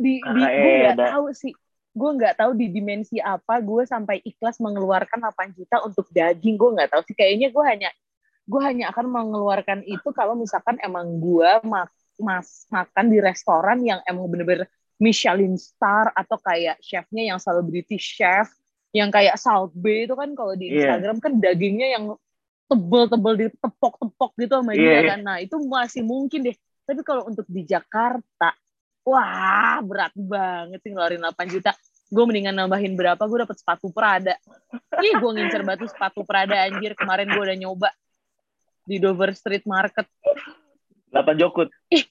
di, 0.00 0.22
di 0.22 0.42
gue 0.42 0.72
nggak 0.88 0.98
tahu 1.12 1.26
sih. 1.36 1.52
Gue 1.96 2.10
nggak 2.12 2.36
tahu 2.36 2.52
di 2.56 2.66
dimensi 2.68 3.16
apa 3.20 3.60
gue 3.60 3.88
sampai 3.88 4.20
ikhlas 4.24 4.60
mengeluarkan 4.60 5.20
8 5.20 5.56
juta 5.56 5.84
untuk 5.84 6.08
daging. 6.12 6.56
Gue 6.56 6.70
nggak 6.76 6.92
tahu 6.92 7.02
sih. 7.04 7.16
Kayaknya 7.16 7.48
gue 7.52 7.64
hanya 7.64 7.90
gue 8.46 8.62
hanya 8.62 8.94
akan 8.94 9.10
mengeluarkan 9.10 9.82
itu 9.82 10.08
kalau 10.14 10.38
misalkan 10.38 10.78
emang 10.78 11.18
gue 11.18 11.50
mak 11.66 11.90
mas 12.16 12.64
makan 12.70 13.10
di 13.10 13.18
restoran 13.18 13.82
yang 13.82 14.00
emang 14.06 14.30
bener-bener 14.30 14.70
Michelin 14.96 15.60
star 15.60 16.08
atau 16.16 16.40
kayak 16.40 16.80
chefnya 16.80 17.34
yang 17.34 17.38
selalu 17.40 17.76
British 17.76 18.16
chef 18.16 18.48
yang 18.96 19.12
kayak 19.12 19.36
Salt 19.36 19.76
Bay 19.76 20.08
itu 20.08 20.16
kan 20.16 20.32
kalau 20.32 20.56
di 20.56 20.72
iya. 20.72 20.96
Instagram 20.96 21.16
yeah. 21.20 21.24
kan 21.24 21.32
dagingnya 21.36 21.88
yang 22.00 22.04
tebel-tebel 22.66 23.34
ditepok-tepok 23.46 24.30
gitu 24.40 24.54
sama 24.56 24.72
yeah. 24.72 24.80
dia 24.80 24.88
iya. 24.88 25.00
kan. 25.12 25.20
Nah, 25.20 25.36
itu 25.44 25.56
masih 25.68 26.02
mungkin 26.02 26.48
deh. 26.48 26.56
Tapi 26.86 27.00
kalau 27.04 27.28
untuk 27.28 27.44
di 27.50 27.66
Jakarta, 27.66 28.56
wah 29.04 29.78
berat 29.84 30.14
banget 30.16 30.80
sih 30.80 30.90
ngeluarin 30.94 31.22
8 31.22 31.52
juta. 31.52 31.76
Gue 32.06 32.24
mendingan 32.24 32.54
nambahin 32.54 32.94
berapa, 32.94 33.18
gue 33.18 33.38
dapet 33.42 33.58
sepatu 33.58 33.90
Prada. 33.90 34.38
Ih, 35.02 35.14
gue 35.18 35.30
ngincer 35.34 35.62
batu 35.66 35.84
sepatu 35.90 36.22
Prada 36.22 36.54
anjir. 36.64 36.94
Kemarin 36.94 37.28
gue 37.34 37.42
udah 37.42 37.58
nyoba 37.58 37.90
di 38.86 38.96
Dover 39.02 39.34
Street 39.34 39.66
Market. 39.66 40.06
8 41.10 41.42
jokut. 41.42 41.68
Ih, 41.90 42.06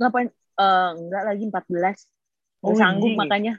8 0.00 0.32
uh, 0.58 0.90
enggak 0.98 1.22
lagi 1.24 1.44
14 1.48 2.66
oh, 2.66 2.74
sanggup 2.76 3.12
makanya. 3.14 3.54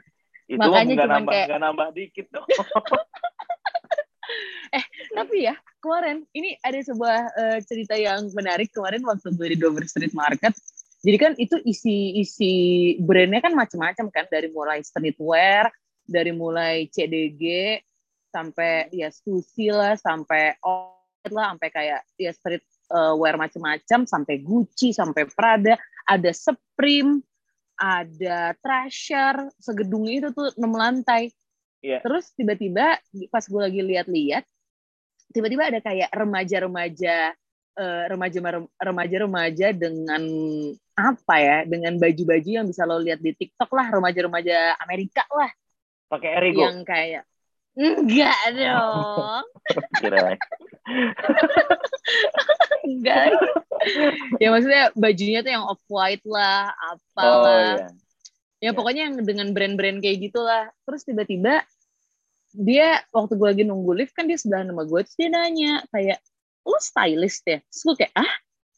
Itu 0.46 0.60
makanya 0.60 0.94
cuma 1.08 1.18
kayak 1.26 1.46
gak 1.50 1.62
nambah 1.62 1.88
dikit 1.96 2.26
dong. 2.32 2.46
Eh 4.70 4.86
tapi 5.10 5.50
ya 5.50 5.58
kemarin 5.82 6.22
ini 6.30 6.54
ada 6.62 6.78
sebuah 6.78 7.18
uh, 7.34 7.58
cerita 7.66 7.98
yang 7.98 8.30
menarik. 8.30 8.70
Kemarin 8.70 9.02
waktu 9.02 9.34
gue 9.34 9.46
di 9.50 9.58
Dover 9.58 9.82
Street 9.82 10.14
Market 10.14 10.54
jadi 11.00 11.16
kan 11.16 11.32
itu 11.40 11.56
isi 11.64 12.20
isi 12.20 12.52
brandnya 13.00 13.40
kan 13.40 13.56
macam-macam 13.56 14.06
kan. 14.12 14.24
Dari 14.28 14.52
mulai 14.52 14.84
streetwear 14.84 15.72
dari 16.04 16.32
mulai 16.36 16.90
CDG 16.92 17.76
sampai 18.28 18.92
ya 18.92 19.08
Stussy 19.08 19.72
lah 19.72 19.96
sampai 19.96 20.60
lah 21.30 21.46
sampai 21.56 21.68
kayak 21.72 22.00
ya 22.20 22.30
street 22.36 22.64
uh, 22.90 23.14
wear 23.16 23.38
macam-macam 23.38 24.04
sampai 24.04 24.42
Gucci 24.42 24.90
sampai 24.90 25.26
Prada 25.30 25.78
ada 26.04 26.30
Supreme 26.34 27.22
ada 27.80 28.52
Treasure 28.60 29.48
segedung 29.56 30.04
itu 30.10 30.28
tuh 30.34 30.52
enam 30.60 30.76
lantai 30.76 31.32
yeah. 31.80 32.02
terus 32.04 32.28
tiba-tiba 32.36 33.00
pas 33.32 33.44
gue 33.46 33.60
lagi 33.60 33.80
lihat-lihat 33.80 34.44
tiba-tiba 35.30 35.70
ada 35.70 35.80
kayak 35.80 36.10
remaja-remaja 36.12 37.32
uh, 37.78 38.04
remaja 38.10 38.38
remaja-remaja 38.76 39.66
dengan 39.72 40.22
apa 40.98 41.34
ya 41.40 41.56
dengan 41.64 41.96
baju-baju 41.96 42.50
yang 42.60 42.66
bisa 42.68 42.84
lo 42.84 43.00
lihat 43.00 43.22
di 43.24 43.32
TikTok 43.32 43.70
lah 43.72 43.88
remaja-remaja 43.88 44.76
Amerika 44.84 45.24
lah 45.32 45.48
Pakai 46.10 46.42
Erigo. 46.42 46.66
yang 46.66 46.82
kayak 46.82 47.22
enggak 47.78 48.40
dong. 48.58 49.46
enggak. 52.86 53.26
Ya 54.38 54.48
maksudnya 54.52 54.84
bajunya 54.96 55.40
tuh 55.44 55.52
yang 55.52 55.64
off 55.64 55.82
white 55.88 56.24
lah 56.24 56.72
Oh 56.72 56.96
apalah 56.96 57.72
iya. 58.60 58.70
ya 58.70 58.70
pokoknya 58.76 59.02
yang 59.08 59.16
dengan 59.24 59.48
brand-brand 59.56 59.98
kayak 60.04 60.30
gitulah. 60.30 60.68
Terus 60.84 61.02
tiba-tiba 61.06 61.64
dia 62.50 62.98
waktu 63.14 63.38
gue 63.38 63.46
lagi 63.46 63.64
nunggu 63.64 63.94
lift 63.94 64.12
kan 64.12 64.26
dia 64.26 64.34
sebelah 64.34 64.66
sama 64.66 64.82
gue 64.82 65.00
terus 65.06 65.14
dia 65.14 65.30
nanya 65.30 65.86
kayak 65.94 66.18
lo 66.66 66.78
stylist 66.82 67.46
ya? 67.46 67.58
Terus 67.70 67.82
gue 67.86 67.96
kayak 68.04 68.14
ah 68.18 68.34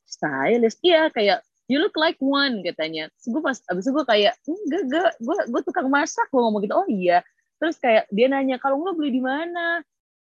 stylist? 0.07 0.79
Iya 0.85 1.09
kayak 1.11 1.39
you 1.71 1.81
look 1.81 1.97
like 1.97 2.19
one 2.21 2.61
katanya. 2.63 3.09
Terus 3.19 3.27
gue 3.33 3.43
pas 3.43 3.59
abis 3.73 3.85
itu 3.89 3.93
gue 3.95 4.05
kayak 4.07 4.35
enggak 4.45 4.83
enggak 4.87 5.11
gue 5.19 5.37
gue 5.51 5.61
tukang 5.65 5.89
masak. 5.89 6.29
Gue 6.31 6.41
ngomong 6.43 6.63
gitu 6.63 6.75
oh 6.77 6.89
iya. 6.91 7.25
Terus 7.63 7.79
kayak 7.79 8.11
dia 8.11 8.27
nanya 8.27 8.59
kalung 8.59 8.83
lo 8.83 8.93
beli 8.95 9.15
di 9.19 9.23
mana 9.23 9.81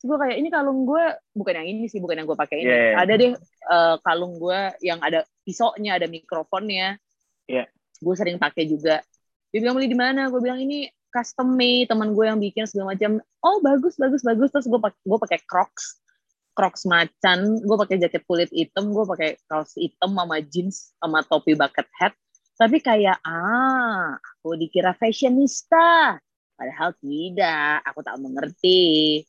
terus 0.05 0.21
gue 0.21 0.21
kayak 0.21 0.37
ini 0.37 0.49
kalung 0.53 0.85
gue 0.85 1.05
bukan 1.33 1.65
yang 1.65 1.69
ini 1.73 1.89
sih 1.89 1.97
bukan 1.97 2.21
yang 2.21 2.29
gue 2.29 2.37
pakai 2.37 2.61
ini. 2.61 2.69
Yeah, 2.69 2.85
yeah. 2.93 3.01
ada 3.01 3.13
deh 3.17 3.33
eh, 3.41 3.97
kalung 4.05 4.37
gue 4.37 4.61
yang 4.85 5.01
ada 5.01 5.25
pisaunya 5.49 5.97
ada 5.97 6.05
mikrofonnya. 6.05 7.01
Yeah. 7.49 7.73
gue 8.05 8.13
sering 8.13 8.37
pakai 8.37 8.69
juga. 8.69 9.01
Dia 9.49 9.65
bilang 9.65 9.81
beli 9.81 9.89
di 9.89 9.97
mana? 9.97 10.29
Gue 10.29 10.45
bilang 10.45 10.61
ini 10.61 10.93
custom 11.09 11.57
made 11.57 11.89
teman 11.89 12.13
gue 12.13 12.25
yang 12.29 12.37
bikin 12.37 12.69
segala 12.69 12.93
macam. 12.93 13.17
Oh 13.41 13.65
bagus 13.65 13.97
bagus 13.97 14.21
bagus. 14.21 14.53
Terus 14.53 14.69
gue 14.69 14.77
pakai 14.77 15.01
gue 15.09 15.19
pakai 15.25 15.39
Crocs. 15.49 16.05
Crocs 16.53 16.85
macan. 16.85 17.65
Gue 17.65 17.77
pakai 17.81 17.97
jaket 17.97 18.29
kulit 18.29 18.53
hitam. 18.53 18.93
Gue 18.93 19.09
pakai 19.09 19.41
kaos 19.49 19.73
hitam 19.81 20.13
sama 20.13 20.37
jeans 20.45 20.93
sama 21.01 21.25
topi 21.25 21.57
bucket 21.57 21.89
hat. 21.97 22.13
Tapi 22.61 22.77
kayak 22.85 23.25
ah 23.25 24.21
aku 24.21 24.53
dikira 24.61 24.93
fashionista. 24.93 26.21
Padahal 26.61 26.93
tidak. 27.01 27.81
Aku 27.89 28.05
tak 28.05 28.21
mengerti 28.21 29.25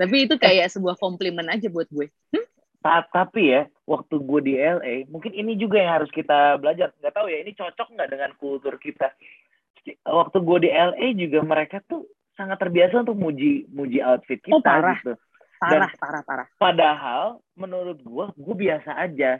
tapi 0.00 0.24
itu 0.24 0.34
kayak 0.34 0.72
sebuah 0.72 0.96
komplimen 0.96 1.44
aja 1.46 1.68
buat 1.68 1.84
gue 1.86 2.08
Ta- 2.80 3.04
Tapi 3.04 3.52
ya, 3.52 3.68
waktu 3.84 4.16
gue 4.16 4.40
di 4.40 4.54
LA, 4.56 5.04
mungkin 5.04 5.36
ini 5.36 5.52
juga 5.52 5.76
yang 5.76 6.00
harus 6.00 6.08
kita 6.08 6.56
belajar. 6.56 6.88
Nggak 6.96 7.12
tahu 7.12 7.28
ya, 7.28 7.44
ini 7.44 7.52
cocok 7.52 7.92
nggak 7.92 8.08
dengan 8.08 8.30
kultur 8.40 8.80
kita. 8.80 9.12
Waktu 10.00 10.38
gue 10.40 10.58
di 10.64 10.70
LA 10.72 11.06
juga 11.12 11.44
mereka 11.44 11.84
tuh 11.84 12.08
sangat 12.32 12.56
terbiasa 12.56 13.04
untuk 13.04 13.20
muji 13.20 13.68
muji 13.68 14.00
outfit 14.00 14.40
kita 14.40 14.56
Oh, 14.56 14.64
parah. 14.64 14.96
gitu. 14.96 15.12
parah 15.60 15.92
parah 15.92 16.22
parah 16.24 16.48
Padahal 16.56 17.24
menurut 17.52 18.00
gue, 18.00 18.24
gue 18.32 18.54
biasa 18.58 18.96
aja. 18.96 19.36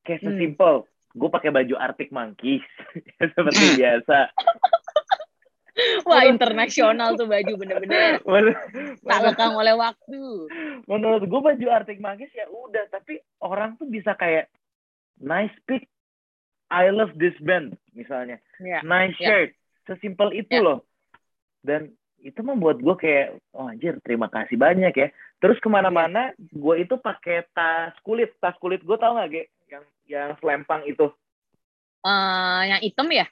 Kayak 0.00 0.20
Hmm. 0.24 0.28
sesimpel, 0.32 0.74
gue 1.12 1.28
pakai 1.28 1.52
baju 1.52 1.74
Arctic 1.76 2.08
Monkeys 2.08 2.64
seperti 3.36 3.64
biasa. 3.84 4.32
Wah 6.04 6.26
internasional 6.26 7.14
tuh 7.14 7.26
baju 7.26 7.52
bener-bener. 7.54 8.18
Tak 9.04 9.20
lekang 9.22 9.54
oleh 9.54 9.74
waktu. 9.74 10.20
Menurut 10.84 11.22
gue 11.24 11.40
baju 11.40 11.66
Arctic 11.70 11.98
Monkeys 12.02 12.32
ya 12.34 12.46
udah 12.50 12.86
tapi 12.90 13.18
orang 13.40 13.78
tuh 13.78 13.86
bisa 13.86 14.14
kayak 14.14 14.50
nice 15.18 15.54
pic 15.66 15.86
I 16.68 16.92
love 16.92 17.16
this 17.16 17.34
band 17.40 17.78
misalnya. 17.94 18.42
Ya 18.60 18.82
nice 18.82 19.16
Ya. 19.18 19.26
shirt 19.46 19.50
sesimpel 19.86 20.34
itu 20.36 20.52
Ya. 20.52 20.62
loh. 20.62 20.78
Dan 21.64 21.94
itu 22.18 22.42
membuat 22.42 22.82
gue 22.82 22.94
kayak 22.98 23.38
oh 23.54 23.70
anjir 23.70 23.96
terima 24.02 24.26
kasih 24.28 24.58
banyak 24.58 24.92
ya. 24.92 25.08
Terus 25.38 25.56
ke 25.62 25.70
mana-mana 25.70 26.34
gue 26.38 26.74
itu 26.82 26.98
pakai 26.98 27.46
tas 27.54 27.94
kulit. 28.02 28.34
Tas 28.42 28.58
kulit 28.58 28.82
gue 28.82 28.96
tau 28.98 29.14
gak 29.16 29.30
Ge? 29.30 29.42
yang 29.70 29.84
yang 30.08 30.28
selempang 30.42 30.82
itu. 30.84 31.06
Eh, 32.02 32.62
yang 32.70 32.80
hitam 32.82 33.08
ya 33.10 33.26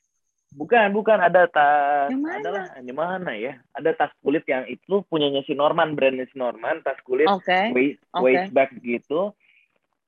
bukan 0.56 0.88
bukan. 0.90 1.20
Ada 1.20 1.46
tas 1.46 2.08
Yang 2.08 2.22
mana? 2.24 2.36
adalah 2.40 2.64
di 2.80 2.94
mana 2.96 3.30
ya? 3.36 3.54
Ada 3.76 3.90
tas 3.92 4.12
kulit 4.24 4.48
yang 4.48 4.64
itu 4.64 5.04
punyanya 5.06 5.44
si 5.44 5.52
Norman 5.52 5.92
brandnya 5.92 6.24
si 6.26 6.36
Norman. 6.40 6.80
Tas 6.80 6.96
kulit 7.04 7.28
oke 7.28 7.76
waist, 7.76 8.00
Oke. 8.10 8.22
waist 8.24 8.48
bag 8.50 8.72
gitu. 8.80 9.36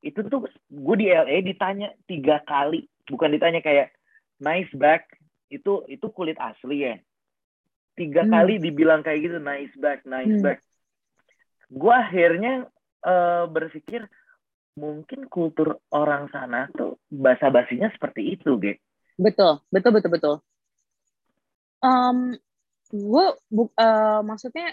Itu 0.00 0.24
tuh 0.24 0.48
gue 0.66 0.96
di 0.96 1.06
LA 1.06 1.44
ditanya 1.44 1.92
tiga 2.08 2.40
kali. 2.42 2.88
Bukan 3.04 3.28
ditanya 3.30 3.60
kayak 3.60 3.92
nice 4.40 4.72
bag 4.72 5.04
itu 5.48 5.84
itu 5.86 6.06
kulit 6.08 6.40
asli 6.40 6.88
ya. 6.88 6.96
Tiga 7.92 8.24
Hmm. 8.24 8.32
kali 8.32 8.56
dibilang 8.56 9.02
kayak 9.02 9.20
gitu 9.20 9.36
nice 9.38 9.74
bag 9.76 10.00
nice 10.02 10.32
Hmm. 10.32 10.44
bag 10.44 10.58
gue 11.68 11.92
akhirnya 11.92 12.64
eh, 12.98 13.44
berpikir 13.46 14.08
mungkin 14.74 15.26
kultur 15.26 15.82
orang 15.90 16.30
sana 16.30 16.66
tuh 16.72 16.96
basa 17.06 17.46
basinya 17.46 17.90
seperti 17.90 18.34
itu 18.34 18.56
ge 18.56 18.78
betul 19.18 19.60
betul 19.68 19.90
betul 19.92 20.10
betul. 20.14 20.34
Um, 21.82 22.34
gue 22.88 23.26
bu- 23.52 23.74
eh, 23.76 24.20
maksudnya 24.24 24.72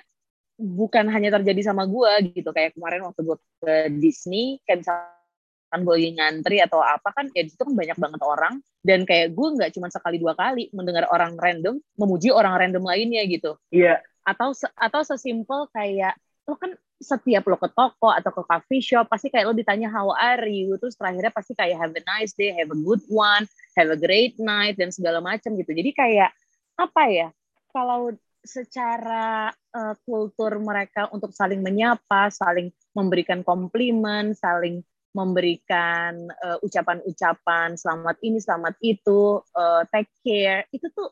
bukan 0.55 1.12
hanya 1.12 1.36
terjadi 1.36 1.73
sama 1.73 1.84
gue 1.84 2.31
gitu. 2.31 2.49
Kayak 2.55 2.77
kemarin 2.79 3.03
waktu 3.03 3.21
gue 3.25 3.38
ke 3.60 3.73
Disney 3.99 4.63
kayak 4.63 4.86
misalkan 4.86 5.79
gue 5.84 5.93
lagi 5.99 6.12
ngantri 6.15 6.58
atau 6.63 6.79
apa 6.79 7.12
kan 7.12 7.27
ya 7.36 7.43
di 7.43 7.51
situ 7.51 7.62
kan 7.67 7.75
banyak 7.75 7.97
banget 7.99 8.21
orang. 8.23 8.53
Dan 8.86 9.03
kayak 9.03 9.34
gue 9.34 9.47
nggak 9.60 9.71
cuma 9.75 9.89
sekali 9.89 10.21
dua 10.21 10.38
kali 10.38 10.69
mendengar 10.71 11.10
orang 11.10 11.36
random 11.36 11.81
memuji 11.97 12.29
orang 12.31 12.55
random 12.55 12.86
lainnya 12.86 13.25
gitu. 13.27 13.58
Iya. 13.73 13.99
Atau 14.23 14.53
se- 14.53 14.71
atau 14.77 15.01
sesimpel 15.03 15.67
kayak 15.73 16.15
lo 16.45 16.55
kan 16.55 16.77
setiap 16.99 17.43
lo 17.45 17.60
ke 17.60 17.67
toko 17.75 18.08
atau 18.08 18.31
ke 18.31 18.41
coffee 18.47 18.84
shop 18.84 19.12
pasti 19.12 19.27
kayak 19.27 19.51
lo 19.51 19.53
ditanya 19.55 19.91
how 19.91 20.15
are 20.15 20.47
you? 20.47 20.79
Terus 20.79 20.95
terakhirnya 20.95 21.31
pasti 21.31 21.53
kayak 21.53 21.75
have 21.75 21.93
a 21.93 22.03
nice 22.08 22.31
day 22.34 22.55
have 22.55 22.71
a 22.71 22.79
good 22.79 23.03
one 23.12 23.43
have 23.75 23.91
a 23.91 23.99
great 23.99 24.39
night 24.39 24.79
dan 24.79 24.89
segala 24.95 25.19
macam 25.19 25.55
gitu. 25.60 25.71
Jadi 25.75 25.91
kayak 25.91 26.31
apa 26.75 27.03
ya 27.12 27.27
kalau 27.71 28.12
secara 28.45 29.51
eh, 29.51 29.95
kultur 30.05 30.62
mereka 30.62 31.10
untuk 31.12 31.34
saling 31.34 31.60
menyapa 31.65 32.29
saling 32.29 32.69
memberikan 32.93 33.41
komplimen 33.41 34.38
saling 34.38 34.86
memberikan 35.15 36.29
eh, 36.29 36.58
ucapan-ucapan 36.62 37.75
selamat 37.75 38.15
ini 38.23 38.38
selamat 38.39 38.75
itu 38.86 39.41
eh, 39.55 39.84
take 39.89 40.12
care 40.23 40.63
itu 40.71 40.88
tuh 40.93 41.10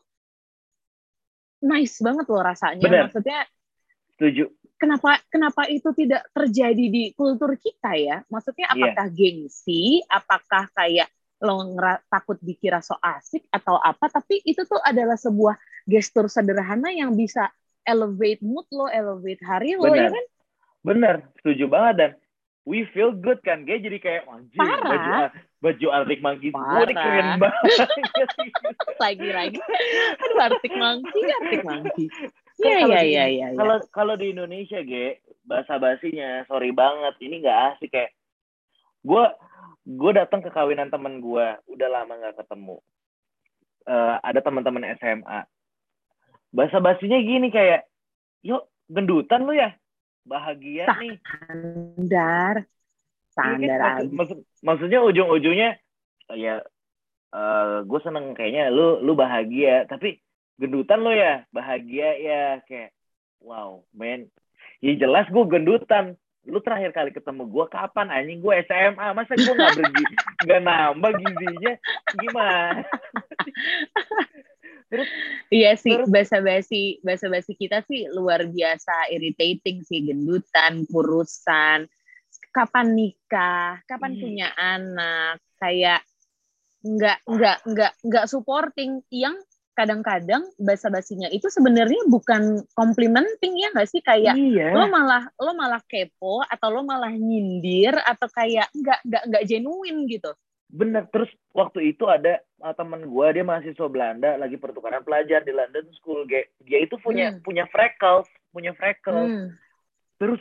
nice 1.64 1.96
banget 2.04 2.28
loh 2.28 2.44
rasanya. 2.44 2.84
Bener. 2.84 3.02
maksudnya 3.08 3.40
setuju 4.14 4.52
kenapa 4.84 5.10
kenapa 5.32 5.62
itu 5.72 5.88
tidak 5.96 6.28
terjadi 6.36 6.84
di 6.92 7.16
kultur 7.16 7.56
kita 7.56 7.96
ya? 7.96 8.20
Maksudnya 8.28 8.68
Iya. 8.68 8.74
apakah 8.76 9.06
gengsi, 9.08 10.04
apakah 10.06 10.68
kayak 10.76 11.08
lo 11.40 11.76
takut 12.08 12.36
dikira 12.44 12.84
so 12.84 12.96
asik 13.00 13.48
atau 13.48 13.80
apa? 13.80 14.12
Tapi 14.12 14.44
itu 14.44 14.60
tuh 14.68 14.80
adalah 14.84 15.16
sebuah 15.16 15.56
gestur 15.88 16.28
sederhana 16.28 16.92
yang 16.92 17.16
bisa 17.16 17.48
elevate 17.84 18.40
mood 18.44 18.64
lo, 18.72 18.88
elevate 18.88 19.40
hari 19.44 19.76
lo 19.76 19.88
ya 19.92 20.08
Benar. 20.08 20.12
kan? 20.12 20.24
bener 20.84 21.14
setuju 21.40 21.64
banget 21.64 21.94
dan 21.96 22.10
we 22.68 22.84
feel 22.92 23.08
good 23.08 23.40
kan 23.40 23.64
Ge 23.64 23.80
jadi 23.80 23.96
kayak 23.96 24.22
anjir 24.28 24.60
baju 24.60 25.10
baju 25.64 25.86
Arctic 25.96 26.20
Monkeys 26.20 26.52
gue 26.52 26.84
keren 26.92 27.40
banget 27.40 27.88
Lagi-lagi, 29.00 29.58
aduh 30.20 30.38
Arctic 30.44 30.72
Monkey, 30.76 31.20
Arctic 31.24 31.64
Monkey. 31.64 32.06
Kan 32.54 32.62
Iya 32.64 32.78
iya 32.80 33.00
iya 33.02 33.02
iya. 33.02 33.24
iya. 33.26 33.46
kalau 33.54 33.76
kalau 33.90 34.14
di 34.14 34.30
Indonesia 34.30 34.78
Ge 34.80 35.18
bahasa 35.42 35.76
basinya 35.76 36.42
sorry 36.44 36.70
banget 36.70 37.14
ini 37.20 37.38
nggak 37.38 37.58
asik 37.74 37.90
kayak 37.90 38.14
gue 39.02 39.24
gue 39.84 40.10
datang 40.12 40.38
ke 40.38 40.48
kawinan 40.48 40.88
temen 40.88 41.18
gue 41.18 41.46
udah 41.66 41.88
lama 41.90 42.14
nggak 42.14 42.38
ketemu 42.38 42.78
Eh, 43.84 44.16
ada 44.18 44.40
teman-teman 44.40 44.96
SMA 44.96 45.44
bahasa 46.48 46.80
basinya 46.80 47.20
gini 47.20 47.52
kayak 47.52 47.84
yuk 48.40 48.64
gendutan 48.86 49.44
lu 49.44 49.52
ya 49.52 49.76
bahagia 50.24 50.88
Sah. 50.88 50.96
nih 50.96 51.20
Standar, 51.20 52.54
Iya 52.64 53.28
standar 53.28 53.76
maksud- 53.76 54.12
maksud- 54.16 54.44
maksudnya 54.62 55.00
ujung-ujungnya 55.02 55.70
ya 56.32 56.64
gue 57.82 58.00
seneng 58.00 58.32
kayaknya 58.32 58.70
lu 58.70 59.04
lu 59.04 59.12
bahagia 59.12 59.84
tapi 59.84 60.23
gendutan 60.54 61.02
lo 61.02 61.10
ya 61.10 61.42
bahagia 61.50 62.08
ya 62.18 62.42
kayak 62.64 62.94
wow 63.42 63.82
men 63.90 64.30
ya 64.78 64.94
jelas 64.94 65.26
gue 65.30 65.44
gendutan. 65.48 66.14
Lu 66.44 66.60
terakhir 66.60 66.92
kali 66.92 67.08
ketemu 67.08 67.48
gue 67.48 67.64
kapan 67.72 68.12
anjing? 68.12 68.44
Gue 68.44 68.60
SMA 68.68 69.16
masa 69.16 69.32
gue 69.32 69.48
nggak 69.48 69.76
bergi 69.80 70.04
nggak 70.44 70.60
nambah 70.60 71.10
gizinya? 71.16 71.72
Gimana? 72.20 72.84
Iya 75.50 75.74
sih, 75.74 75.90
Terus- 75.98 76.10
basa-basi 76.12 77.02
basa-basi 77.02 77.58
kita 77.58 77.82
sih 77.90 78.06
luar 78.14 78.46
biasa 78.46 79.10
irritating 79.10 79.82
sih, 79.82 80.06
gendutan, 80.06 80.86
kurusan, 80.86 81.90
kapan 82.54 82.86
nikah, 82.94 83.82
kapan 83.90 84.14
Iya. 84.14 84.20
punya 84.22 84.48
anak, 84.54 85.42
kayak 85.58 86.00
nggak 86.84 87.18
nggak 87.26 87.58
nggak 87.66 87.92
nggak 88.06 88.26
supporting. 88.30 89.02
Yang 89.10 89.42
kadang-kadang 89.74 90.42
basa-basinya 90.56 91.26
itu 91.34 91.50
sebenarnya 91.50 92.06
bukan 92.06 92.62
complimenting 92.78 93.58
ya 93.58 93.74
nggak 93.74 93.90
sih 93.90 94.00
kayak 94.00 94.38
iya 94.38 94.70
lo 94.70 94.86
malah 94.86 95.26
lo 95.36 95.52
malah 95.52 95.82
kepo 95.90 96.40
atau 96.46 96.68
lo 96.70 96.86
malah 96.86 97.10
nyindir 97.10 97.94
atau 98.06 98.30
kayak 98.30 98.70
nggak 98.70 98.98
nggak 99.02 99.22
nggak 99.28 99.44
genuine 99.50 100.06
gitu 100.06 100.30
bener 100.70 101.06
terus 101.10 101.30
waktu 101.54 101.94
itu 101.94 102.06
ada 102.06 102.42
uh, 102.62 102.74
temen 102.74 103.06
gue 103.06 103.26
dia 103.30 103.44
mahasiswa 103.46 103.86
Belanda 103.86 104.34
lagi 104.34 104.58
pertukaran 104.58 105.06
pelajar 105.06 105.46
di 105.46 105.54
London 105.54 105.86
School 105.98 106.26
dia, 106.26 106.46
dia 106.62 106.82
itu 106.82 106.98
punya 106.98 107.34
Hmm. 107.34 107.42
punya 107.42 107.66
freckles 107.70 108.26
punya 108.50 108.74
freckles 108.74 109.30
Hmm. 109.30 109.48
terus 110.18 110.40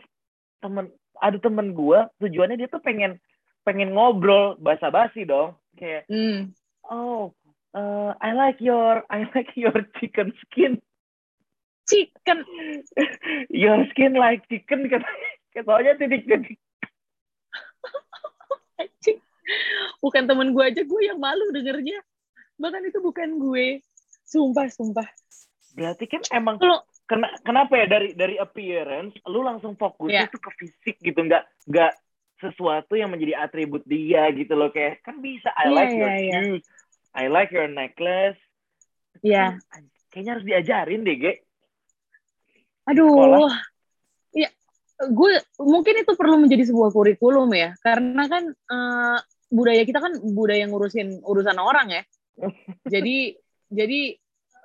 temen 0.61 0.89
ada 1.21 1.37
temen 1.37 1.73
gue 1.73 1.99
tujuannya 2.17 2.57
dia 2.57 2.69
tuh 2.69 2.81
pengen 2.81 3.17
pengen 3.61 3.93
ngobrol 3.93 4.57
basa-basi 4.57 5.25
dong 5.25 5.53
kayak 5.77 6.05
Hmm. 6.09 6.49
oh 6.89 7.29
uh, 7.73 8.13
I 8.17 8.31
like 8.33 8.57
your 8.59 9.03
I 9.09 9.25
like 9.33 9.53
your 9.55 9.73
chicken 9.99 10.33
skin 10.45 10.79
Chicken. 11.83 12.47
your 13.51 13.83
skin 13.91 14.15
like 14.15 14.47
chicken 14.47 14.88
katanya 14.88 15.93
titik-titik. 15.99 16.55
Bukan 19.99 20.23
temen 20.23 20.55
gue 20.55 20.63
aja, 20.63 20.81
gue 20.81 21.01
yang 21.03 21.19
malu 21.19 21.51
dengernya. 21.51 21.99
Bahkan 22.55 22.88
itu 22.88 22.99
bukan 23.03 23.36
gue. 23.36 23.83
Sumpah, 24.23 24.71
sumpah. 24.71 25.05
berarti 25.73 26.05
kan 26.05 26.21
emang 26.31 26.62
Kalau 26.62 26.86
kena, 27.03 27.33
kenapa 27.41 27.73
ya 27.75 27.89
dari 27.89 28.13
dari 28.13 28.38
appearance 28.38 29.17
lu 29.25 29.41
langsung 29.41 29.73
fokusnya 29.73 30.29
Iya. 30.29 30.31
tuh 30.31 30.38
ke 30.38 30.51
fisik 30.62 30.95
gitu 31.01 31.17
nggak 31.17 31.43
nggak 31.65 31.91
sesuatu 32.38 32.93
yang 32.93 33.09
menjadi 33.09 33.41
atribut 33.41 33.81
dia 33.83 34.29
gitu 34.38 34.53
loh 34.53 34.69
kayak 34.69 35.01
kan 35.01 35.17
bisa 35.17 35.49
I 35.57 35.67
Iya, 35.67 35.73
like 35.73 35.93
your 35.97 36.12
iya, 36.13 36.21
iya. 36.21 36.39
shoes 36.45 36.63
I 37.13 37.30
like 37.30 37.54
your 37.54 37.69
necklace 37.69 38.38
ya, 39.21 39.58
Kan, 39.69 39.84
kayaknya 40.10 40.32
harus 40.38 40.45
diajarin 40.45 41.06
deh 41.06 41.17
Ge 41.17 41.34
aduh. 42.89 43.15
Sekolah. 43.15 43.56
Ya, 44.34 44.49
gue 44.99 45.32
mungkin 45.62 45.95
itu 46.04 46.12
perlu 46.17 46.36
menjadi 46.41 46.67
sebuah 46.67 46.91
kurikulum 46.91 47.47
ya, 47.56 47.78
karena 47.80 48.23
kan 48.28 48.43
eh, 48.52 49.17
budaya 49.54 49.84
kita 49.86 50.02
kan 50.02 50.17
budaya 50.34 50.65
ngurusin 50.65 51.21
urusan 51.21 51.58
orang 51.62 52.02
ya. 52.02 52.04
Jadi, 52.93 53.38
jadi 53.69 54.17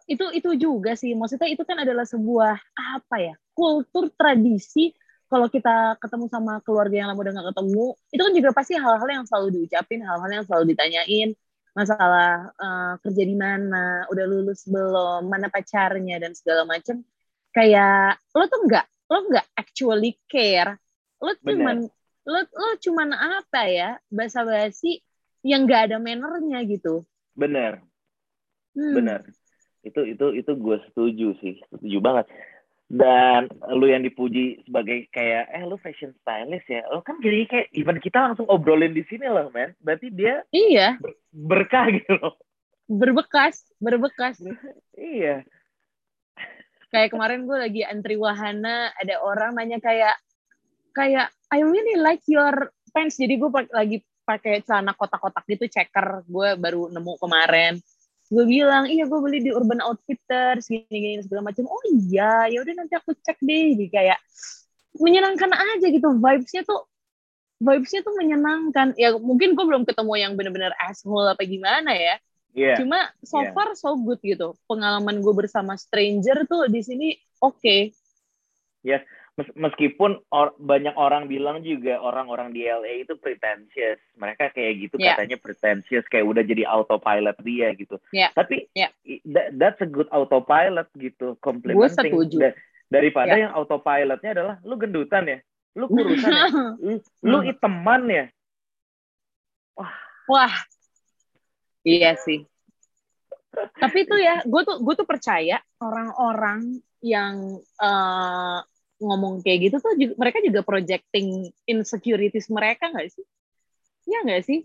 itu 0.09 0.25
itu 0.33 0.51
juga 0.57 0.97
sih. 0.97 1.13
Maksudnya 1.13 1.53
itu 1.53 1.63
kan 1.69 1.85
adalah 1.85 2.09
sebuah 2.09 2.57
apa 2.75 3.17
ya? 3.21 3.35
Kultur 3.53 4.09
tradisi. 4.17 4.97
Kalau 5.29 5.53
kita 5.53 6.01
ketemu 6.01 6.25
sama 6.33 6.65
keluarga 6.65 7.05
yang 7.05 7.13
lama 7.13 7.21
udah 7.21 7.33
gak 7.37 7.49
ketemu, 7.53 7.93
itu 8.09 8.23
kan 8.25 8.33
juga 8.33 8.51
pasti 8.57 8.73
hal-hal 8.81 9.09
yang 9.13 9.25
selalu 9.29 9.61
diucapin, 9.61 10.01
hal-hal 10.01 10.31
yang 10.33 10.45
selalu 10.49 10.73
ditanyain, 10.73 11.37
masalah 11.79 12.51
eh, 12.59 12.95
kerja 13.07 13.23
di 13.23 13.37
mana, 13.39 14.11
udah 14.11 14.25
lulus 14.27 14.67
belum, 14.67 15.31
mana 15.31 15.47
pacarnya 15.47 16.19
dan 16.19 16.35
segala 16.35 16.67
macam. 16.67 17.07
Kayak 17.55 18.19
lo 18.35 18.45
tuh 18.51 18.61
nggak, 18.67 18.87
lo 19.07 19.19
nggak 19.31 19.47
actually 19.55 20.19
care, 20.27 20.75
lo 21.23 21.31
cuman 21.39 21.87
lo 22.29 22.41
lo 22.45 22.69
cuman 22.83 23.15
apa 23.15 23.63
ya 23.71 23.91
basa-basi 24.11 24.99
yang 25.47 25.65
nggak 25.65 25.89
ada 25.89 25.97
mannernya 26.03 26.61
gitu. 26.67 27.07
bener 27.39 27.81
Hmm. 28.79 28.95
bener 28.95 29.21
itu 29.83 30.01
itu 30.15 30.27
itu 30.39 30.53
gue 30.55 30.77
setuju 30.87 31.29
sih 31.43 31.59
setuju 31.67 31.99
banget 31.99 32.27
dan 32.89 33.53
lu 33.69 33.85
yang 33.85 34.01
dipuji 34.01 34.65
sebagai 34.65 35.13
kayak 35.13 35.53
eh 35.53 35.63
lu 35.69 35.77
fashion 35.77 36.17
stylist 36.25 36.65
ya 36.73 36.89
lo 36.89 37.05
kan 37.05 37.21
jadi 37.21 37.45
kayak 37.45 37.67
even 37.77 38.01
kita 38.01 38.33
langsung 38.33 38.49
obrolin 38.49 38.97
di 38.97 39.05
sini 39.05 39.29
loh 39.29 39.53
men 39.53 39.77
berarti 39.85 40.09
dia 40.09 40.41
Iya, 40.49 40.97
berkah 41.29 41.93
gitu 42.01 42.17
loh 42.17 42.41
berbekas, 42.89 43.69
berbekas. 43.77 44.41
iya 44.97 45.45
Kayak 46.89 47.13
kemarin 47.13 47.45
gue 47.45 47.59
lagi 47.61 47.83
antri 47.85 48.17
wahana, 48.17 48.89
ada 48.97 49.21
orang 49.21 49.53
nanya 49.53 49.77
kayak, 49.77 50.17
kayak 50.97 51.29
I 51.53 51.61
really 51.61 52.01
like 52.01 52.25
your 52.25 52.73
pants. 52.97 53.21
Jadi 53.21 53.37
gue 53.37 53.51
lagi 53.69 54.01
pakai 54.25 54.65
celana 54.65 54.97
kotak-kotak 54.97 55.45
gitu, 55.53 55.69
checker. 55.69 56.25
Gue 56.25 56.57
baru 56.57 56.89
nemu 56.89 57.13
kemarin. 57.21 57.77
Gue 58.29 58.45
bilang, 58.45 58.85
iya 58.85 59.09
gue 59.09 59.21
beli 59.25 59.41
di 59.41 59.51
Urban 59.51 59.81
Outfitters, 59.81 60.69
gini-gini 60.69 61.25
segala 61.25 61.49
macam. 61.49 61.65
Oh 61.65 61.81
iya, 61.89 62.45
ya 62.53 62.61
udah 62.61 62.75
nanti 62.77 62.95
aku 62.97 63.17
cek 63.17 63.41
deh. 63.41 63.73
Jadi 63.73 63.87
kayak 63.89 64.19
menyenangkan 65.01 65.53
aja 65.55 65.87
gitu, 65.89 66.09
vibes-nya 66.17 66.63
tuh 66.69 66.85
vibes-nya 67.59 68.01
tuh 68.05 68.15
menyenangkan. 68.21 68.93
Ya 69.01 69.17
mungkin 69.17 69.57
gue 69.57 69.65
belum 69.65 69.83
ketemu 69.89 70.13
yang 70.21 70.33
bener-bener 70.37 70.73
asshole 70.77 71.33
apa 71.33 71.43
gimana 71.49 71.97
ya. 71.97 72.21
iya 72.53 72.77
Cuma 72.77 73.09
so 73.25 73.41
Iya. 73.41 73.53
far 73.57 73.73
so 73.75 73.97
good 73.97 74.21
gitu. 74.21 74.55
Pengalaman 74.69 75.25
gue 75.25 75.35
bersama 75.35 75.75
stranger 75.81 76.45
tuh 76.45 76.69
di 76.69 76.85
sini 76.85 77.09
oke. 77.41 77.93
Mes- 78.85 79.18
meskipun 79.55 80.19
or- 80.29 80.57
banyak 80.59 80.99
orang 80.99 81.27
bilang 81.27 81.63
juga 81.63 81.99
orang-orang 81.99 82.51
di 82.51 82.67
LA 82.67 83.07
itu 83.07 83.15
pretentious 83.17 83.99
mereka 84.15 84.51
kayak 84.51 84.73
gitu 84.83 84.95
Iya. 84.99 85.15
katanya 85.15 85.37
pretentious 85.39 86.03
kayak 86.07 86.27
udah 86.27 86.43
jadi 86.43 86.67
autopilot 86.67 87.39
dia 87.41 87.71
gitu 87.75 88.03
Iya. 88.11 88.35
tapi 88.35 88.67
i- 88.75 89.23
that- 89.23 89.55
that's 89.55 89.79
a 89.79 89.87
good 89.87 90.11
autopilot 90.11 90.91
gitu 90.99 91.39
complimenting. 91.39 92.11
Da- 92.35 92.59
daripada 92.89 93.37
Iya. 93.37 93.43
yang 93.47 93.53
autopilotnya 93.55 94.31
adalah 94.35 94.57
lu 94.65 94.75
gendutan 94.75 95.25
ya 95.25 95.39
lu 95.79 95.87
kurusan 95.95 96.31
ya 96.31 96.47
lu, 96.81 96.95
lu 97.23 97.39
Hmm. 97.39 97.51
iteman 97.51 98.03
ya 98.09 98.25
Wah, 100.29 100.53
iya 101.81 102.13
sih. 102.21 102.45
Tapi 103.81 104.05
itu 104.05 104.13
ya, 104.21 104.45
gue 104.53 104.61
tuh 104.61 104.77
gue 104.85 104.93
tuh 104.93 105.09
percaya 105.09 105.57
orang-orang 105.81 106.85
yang 107.01 107.57
eh, 107.81 108.59
ngomong 108.99 109.41
kayak 109.47 109.71
gitu 109.71 109.77
tuh 109.79 109.95
juga, 109.95 110.15
mereka 110.19 110.39
juga 110.43 110.61
projecting 110.67 111.51
insecurities 111.65 112.51
mereka 112.51 112.91
nggak 112.91 113.09
sih? 113.15 113.25
Iya 114.07 114.19
nggak 114.27 114.43
sih? 114.45 114.61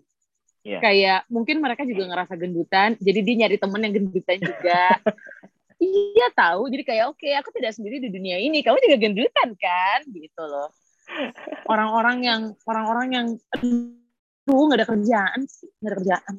Iya. 0.63 0.79
Kayak 0.79 1.19
mungkin 1.27 1.59
mereka 1.59 1.83
juga 1.83 2.07
ngerasa 2.07 2.33
gendutan, 2.39 2.95
jadi 2.97 3.19
dia 3.21 3.35
nyari 3.45 3.57
temen 3.59 3.83
yang 3.83 3.93
gendutan 3.93 4.39
juga. 4.39 4.83
iya 5.83 6.27
tahu, 6.31 6.71
jadi 6.71 6.83
kayak 6.87 7.05
oke 7.11 7.29
aku 7.43 7.49
tidak 7.51 7.75
sendiri 7.75 7.99
di 7.99 8.07
dunia 8.07 8.39
ini, 8.39 8.63
kamu 8.63 8.79
juga 8.79 8.97
gendutan 8.97 9.49
kan, 9.59 9.99
gitu 10.07 10.43
loh. 10.47 10.71
Orang-orang 11.67 12.17
yang 12.23 12.41
orang-orang 12.63 13.07
yang 13.11 13.27
aduh 13.51 14.63
nggak 14.71 14.79
ada 14.79 14.87
kerjaan 14.87 15.39
sih, 15.51 15.67
nggak 15.83 15.91
ada 15.91 15.97
kerjaan. 15.99 16.35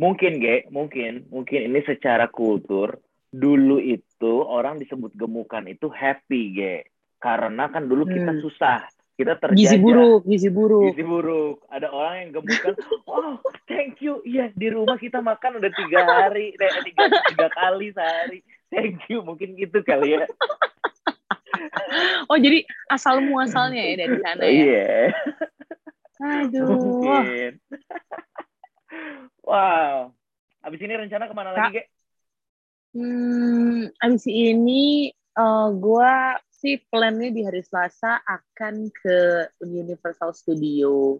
mungkin 0.00 0.40
ge 0.40 0.64
mungkin 0.72 1.28
mungkin 1.28 1.68
ini 1.68 1.80
secara 1.84 2.24
kultur 2.26 2.96
dulu 3.32 3.80
itu 3.80 4.44
orang 4.44 4.80
disebut 4.80 5.12
gemukan 5.16 5.64
itu 5.68 5.88
happy 5.92 6.56
ge 6.56 6.76
karena 7.22 7.70
kan 7.70 7.86
dulu 7.86 8.04
kita 8.04 8.34
Hmm. 8.34 8.42
susah 8.42 8.82
kita 9.12 9.38
terjajah 9.38 9.54
Gizi 9.54 9.76
buruk, 9.78 10.20
gizi 10.24 10.48
buruk. 10.50 10.90
gizi 10.90 11.04
buruk. 11.04 11.56
Ada 11.68 11.88
orang 11.88 12.14
yang 12.18 12.30
gemukan 12.34 12.74
wow 13.06 13.38
thank 13.64 14.00
you. 14.00 14.18
Iya 14.24 14.50
di 14.50 14.68
rumah 14.68 14.96
kita 14.96 15.22
makan 15.22 15.62
udah 15.62 15.70
tiga 15.70 16.00
hari 16.02 16.52
eh, 16.52 16.74
tiga 16.82 17.02
tiga 17.30 17.46
kali 17.48 17.92
sehari. 17.92 18.40
Thank 18.68 19.06
you 19.06 19.20
mungkin 19.20 19.54
gitu 19.54 19.84
kali 19.84 20.16
ya. 20.16 20.26
Oh 22.26 22.40
jadi 22.40 22.64
asal 22.88 23.20
muasalnya 23.20 23.84
ya 23.84 23.94
dari 24.00 24.16
sana 24.18 24.42
ya. 24.42 24.50
iya. 24.50 24.90
Aduh. 26.18 26.66
mungkin. 26.66 27.52
Wow. 29.42 30.14
Abis 30.62 30.80
ini 30.80 30.94
rencana 30.94 31.26
ke 31.26 31.34
mana 31.34 31.52
lagi 31.52 31.78
ge 31.78 31.84
Hmm, 32.92 33.88
abis 33.98 34.24
ini 34.24 35.08
eh 35.32 35.68
gua 35.74 36.36
sih 36.62 36.78
plannya 36.86 37.34
di 37.34 37.42
hari 37.42 37.66
Selasa 37.66 38.22
akan 38.22 38.86
ke 38.94 39.18
Universal 39.66 40.30
Studio. 40.30 41.18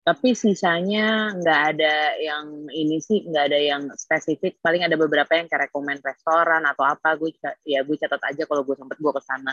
Tapi 0.00 0.32
sisanya 0.32 1.34
nggak 1.34 1.60
ada 1.74 1.94
yang 2.22 2.70
ini 2.70 3.02
sih, 3.02 3.26
nggak 3.26 3.44
ada 3.50 3.58
yang 3.58 3.82
spesifik. 3.98 4.56
Paling 4.62 4.86
ada 4.86 4.94
beberapa 4.94 5.34
yang 5.34 5.50
kayak 5.50 5.68
rekomend 5.68 6.00
restoran 6.06 6.62
atau 6.64 6.86
apa. 6.86 7.18
Gue 7.18 7.34
ya 7.66 7.82
gue 7.82 7.96
catat 7.98 8.22
aja 8.30 8.42
kalau 8.46 8.62
gue 8.62 8.78
sempet 8.78 8.96
gue 8.96 9.12
ke 9.12 9.22
sana. 9.26 9.52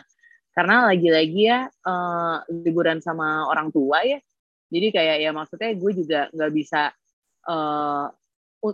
Karena 0.54 0.88
lagi-lagi 0.88 1.42
ya 1.42 1.60
eh, 1.68 2.38
liburan 2.64 3.02
sama 3.02 3.50
orang 3.50 3.74
tua 3.74 4.06
ya. 4.06 4.22
Jadi 4.70 4.88
kayak 4.94 5.18
ya 5.26 5.32
maksudnya 5.36 5.70
gue 5.74 5.92
juga 5.98 6.20
nggak 6.32 6.52
bisa 6.56 6.82
eh, 7.50 8.06
u- 8.08 8.27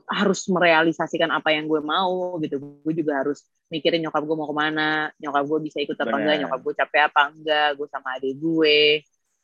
harus 0.08 0.48
merealisasikan 0.48 1.30
apa 1.30 1.52
yang 1.52 1.68
gue 1.68 1.82
mau 1.84 2.40
gitu. 2.40 2.60
Gue 2.82 2.94
juga 2.96 3.20
harus 3.24 3.44
mikirin 3.68 4.06
nyokap 4.06 4.24
gue 4.24 4.38
mau 4.38 4.48
ke 4.48 4.56
mana, 4.56 5.12
nyokap 5.20 5.44
gue 5.44 5.60
bisa 5.68 5.78
ikut 5.84 5.98
apa 5.98 6.16
enggak, 6.16 6.36
Benar. 6.38 6.42
nyokap 6.48 6.60
gue 6.64 6.74
capek 6.78 7.02
apa 7.12 7.22
enggak, 7.34 7.70
gue 7.76 7.88
sama 7.92 8.10
adik 8.16 8.34
gue. 8.40 8.82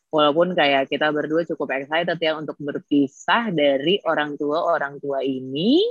Walaupun 0.10 0.48
kayak 0.58 0.90
kita 0.90 1.14
berdua 1.14 1.46
cukup 1.46 1.70
excited 1.78 2.18
ya 2.18 2.34
untuk 2.34 2.58
berpisah 2.58 3.54
dari 3.54 4.02
orang 4.08 4.34
tua 4.42 4.66
orang 4.66 4.98
tua 4.98 5.22
ini 5.22 5.86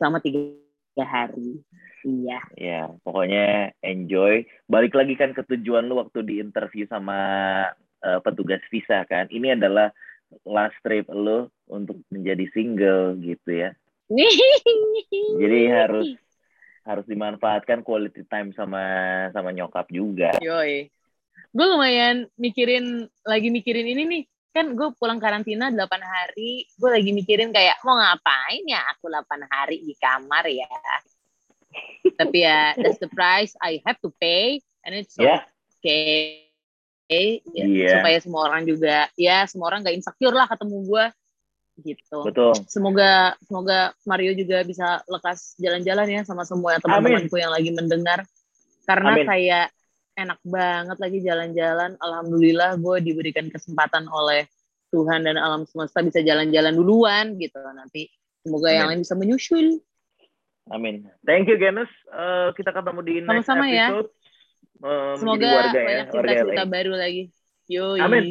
selama 0.00 0.18
tiga 0.18 1.06
hari. 1.06 1.62
Iya. 2.02 2.40
Ya, 2.58 2.82
pokoknya 3.06 3.70
enjoy. 3.86 4.42
Balik 4.66 4.98
lagi 4.98 5.14
kan 5.14 5.30
ke 5.30 5.46
tujuan 5.46 5.86
lu 5.86 6.02
waktu 6.02 6.26
di 6.26 6.34
interview 6.42 6.90
sama 6.90 7.18
eh, 8.02 8.18
petugas 8.26 8.62
visa 8.66 9.06
kan. 9.06 9.30
Ini 9.30 9.54
adalah 9.54 9.94
last 10.42 10.74
trip 10.82 11.06
lu 11.12 11.46
untuk 11.70 12.02
menjadi 12.10 12.44
single 12.50 13.20
gitu 13.22 13.50
ya. 13.52 13.70
Jadi 15.42 15.60
harus 15.68 16.08
harus 16.82 17.06
dimanfaatkan 17.06 17.86
quality 17.86 18.26
time 18.26 18.50
sama 18.54 18.82
sama 19.30 19.54
nyokap 19.54 19.86
juga. 19.88 20.34
Yoi. 20.42 20.90
Gue 21.52 21.66
lumayan 21.68 22.26
mikirin, 22.40 23.06
lagi 23.22 23.48
mikirin 23.52 23.86
ini 23.86 24.04
nih. 24.04 24.24
kan 24.52 24.68
gue 24.76 24.92
pulang 25.00 25.16
karantina 25.16 25.72
8 25.72 25.80
hari, 26.04 26.68
gue 26.76 26.90
lagi 26.92 27.08
mikirin 27.16 27.56
kayak 27.56 27.80
mau 27.88 27.96
ngapain 27.96 28.60
ya 28.68 28.84
aku 28.92 29.08
8 29.08 29.48
hari 29.48 29.80
di 29.80 29.96
kamar 29.96 30.44
ya. 30.44 30.68
Tapi 32.20 32.44
ya 32.44 32.76
that's 32.76 33.00
the 33.00 33.08
price 33.08 33.56
I 33.64 33.80
have 33.88 33.96
to 34.04 34.12
pay 34.20 34.60
and 34.84 34.92
it's 34.92 35.16
Ya, 35.16 35.48
okay. 35.80 36.52
Ya, 37.08 37.40
Iya. 37.48 37.88
Supaya 37.96 38.18
semua 38.20 38.44
orang 38.52 38.68
juga 38.68 39.08
ya 39.16 39.48
semua 39.48 39.72
orang 39.72 39.88
gak 39.88 39.96
insecure 39.96 40.36
lah 40.36 40.44
ketemu 40.44 40.84
gue 40.84 41.04
gitu. 41.82 42.22
betul. 42.24 42.54
Semoga 42.70 43.34
semoga 43.44 43.92
Mario 44.06 44.32
juga 44.38 44.62
bisa 44.62 45.02
lekas 45.10 45.58
jalan-jalan 45.58 46.06
ya 46.08 46.20
sama 46.22 46.46
semua 46.46 46.78
teman-temanku 46.80 47.36
yang 47.36 47.52
lagi 47.52 47.70
mendengar. 47.74 48.24
Karena 48.82 49.14
Amin. 49.14 49.26
kayak 49.26 49.66
enak 50.16 50.40
banget 50.46 50.98
lagi 50.98 51.18
jalan-jalan. 51.22 51.90
Alhamdulillah 51.98 52.78
gue 52.78 52.96
diberikan 53.04 53.46
kesempatan 53.50 54.06
oleh 54.08 54.46
Tuhan 54.92 55.24
dan 55.24 55.40
alam 55.40 55.64
semesta 55.64 56.04
bisa 56.04 56.20
jalan-jalan 56.20 56.74
duluan 56.76 57.34
gitu. 57.40 57.58
Nanti 57.72 58.08
semoga 58.44 58.68
yang 58.70 58.86
Amin. 58.88 59.00
lain 59.00 59.04
bisa 59.04 59.14
menyusul. 59.16 59.66
Amin. 60.70 61.08
Thank 61.26 61.50
you, 61.50 61.58
Genus. 61.58 61.90
Eh, 62.12 62.48
kita 62.54 62.70
ketemu 62.70 63.00
di 63.02 63.14
next 63.24 63.48
Sama-sama 63.50 63.66
ya. 63.66 63.90
episode. 63.90 64.10
Eh, 64.82 64.86
menjadi 64.86 65.18
Semoga 65.18 65.48
warga 65.50 65.78
ya, 65.78 65.86
banyak 65.86 66.06
cerita-cerita 66.12 66.64
LA. 66.66 66.70
baru 66.70 66.92
lagi. 66.94 67.22
Yoi. 67.70 67.98
Amin. 68.02 68.24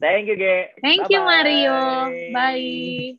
Thank 0.00 0.28
you, 0.28 0.36
Ge. 0.36 0.80
Thank 0.82 1.10
you 1.10 1.18
Bye-bye. 1.18 1.24
Mario. 1.24 2.32
Bye. 2.32 3.18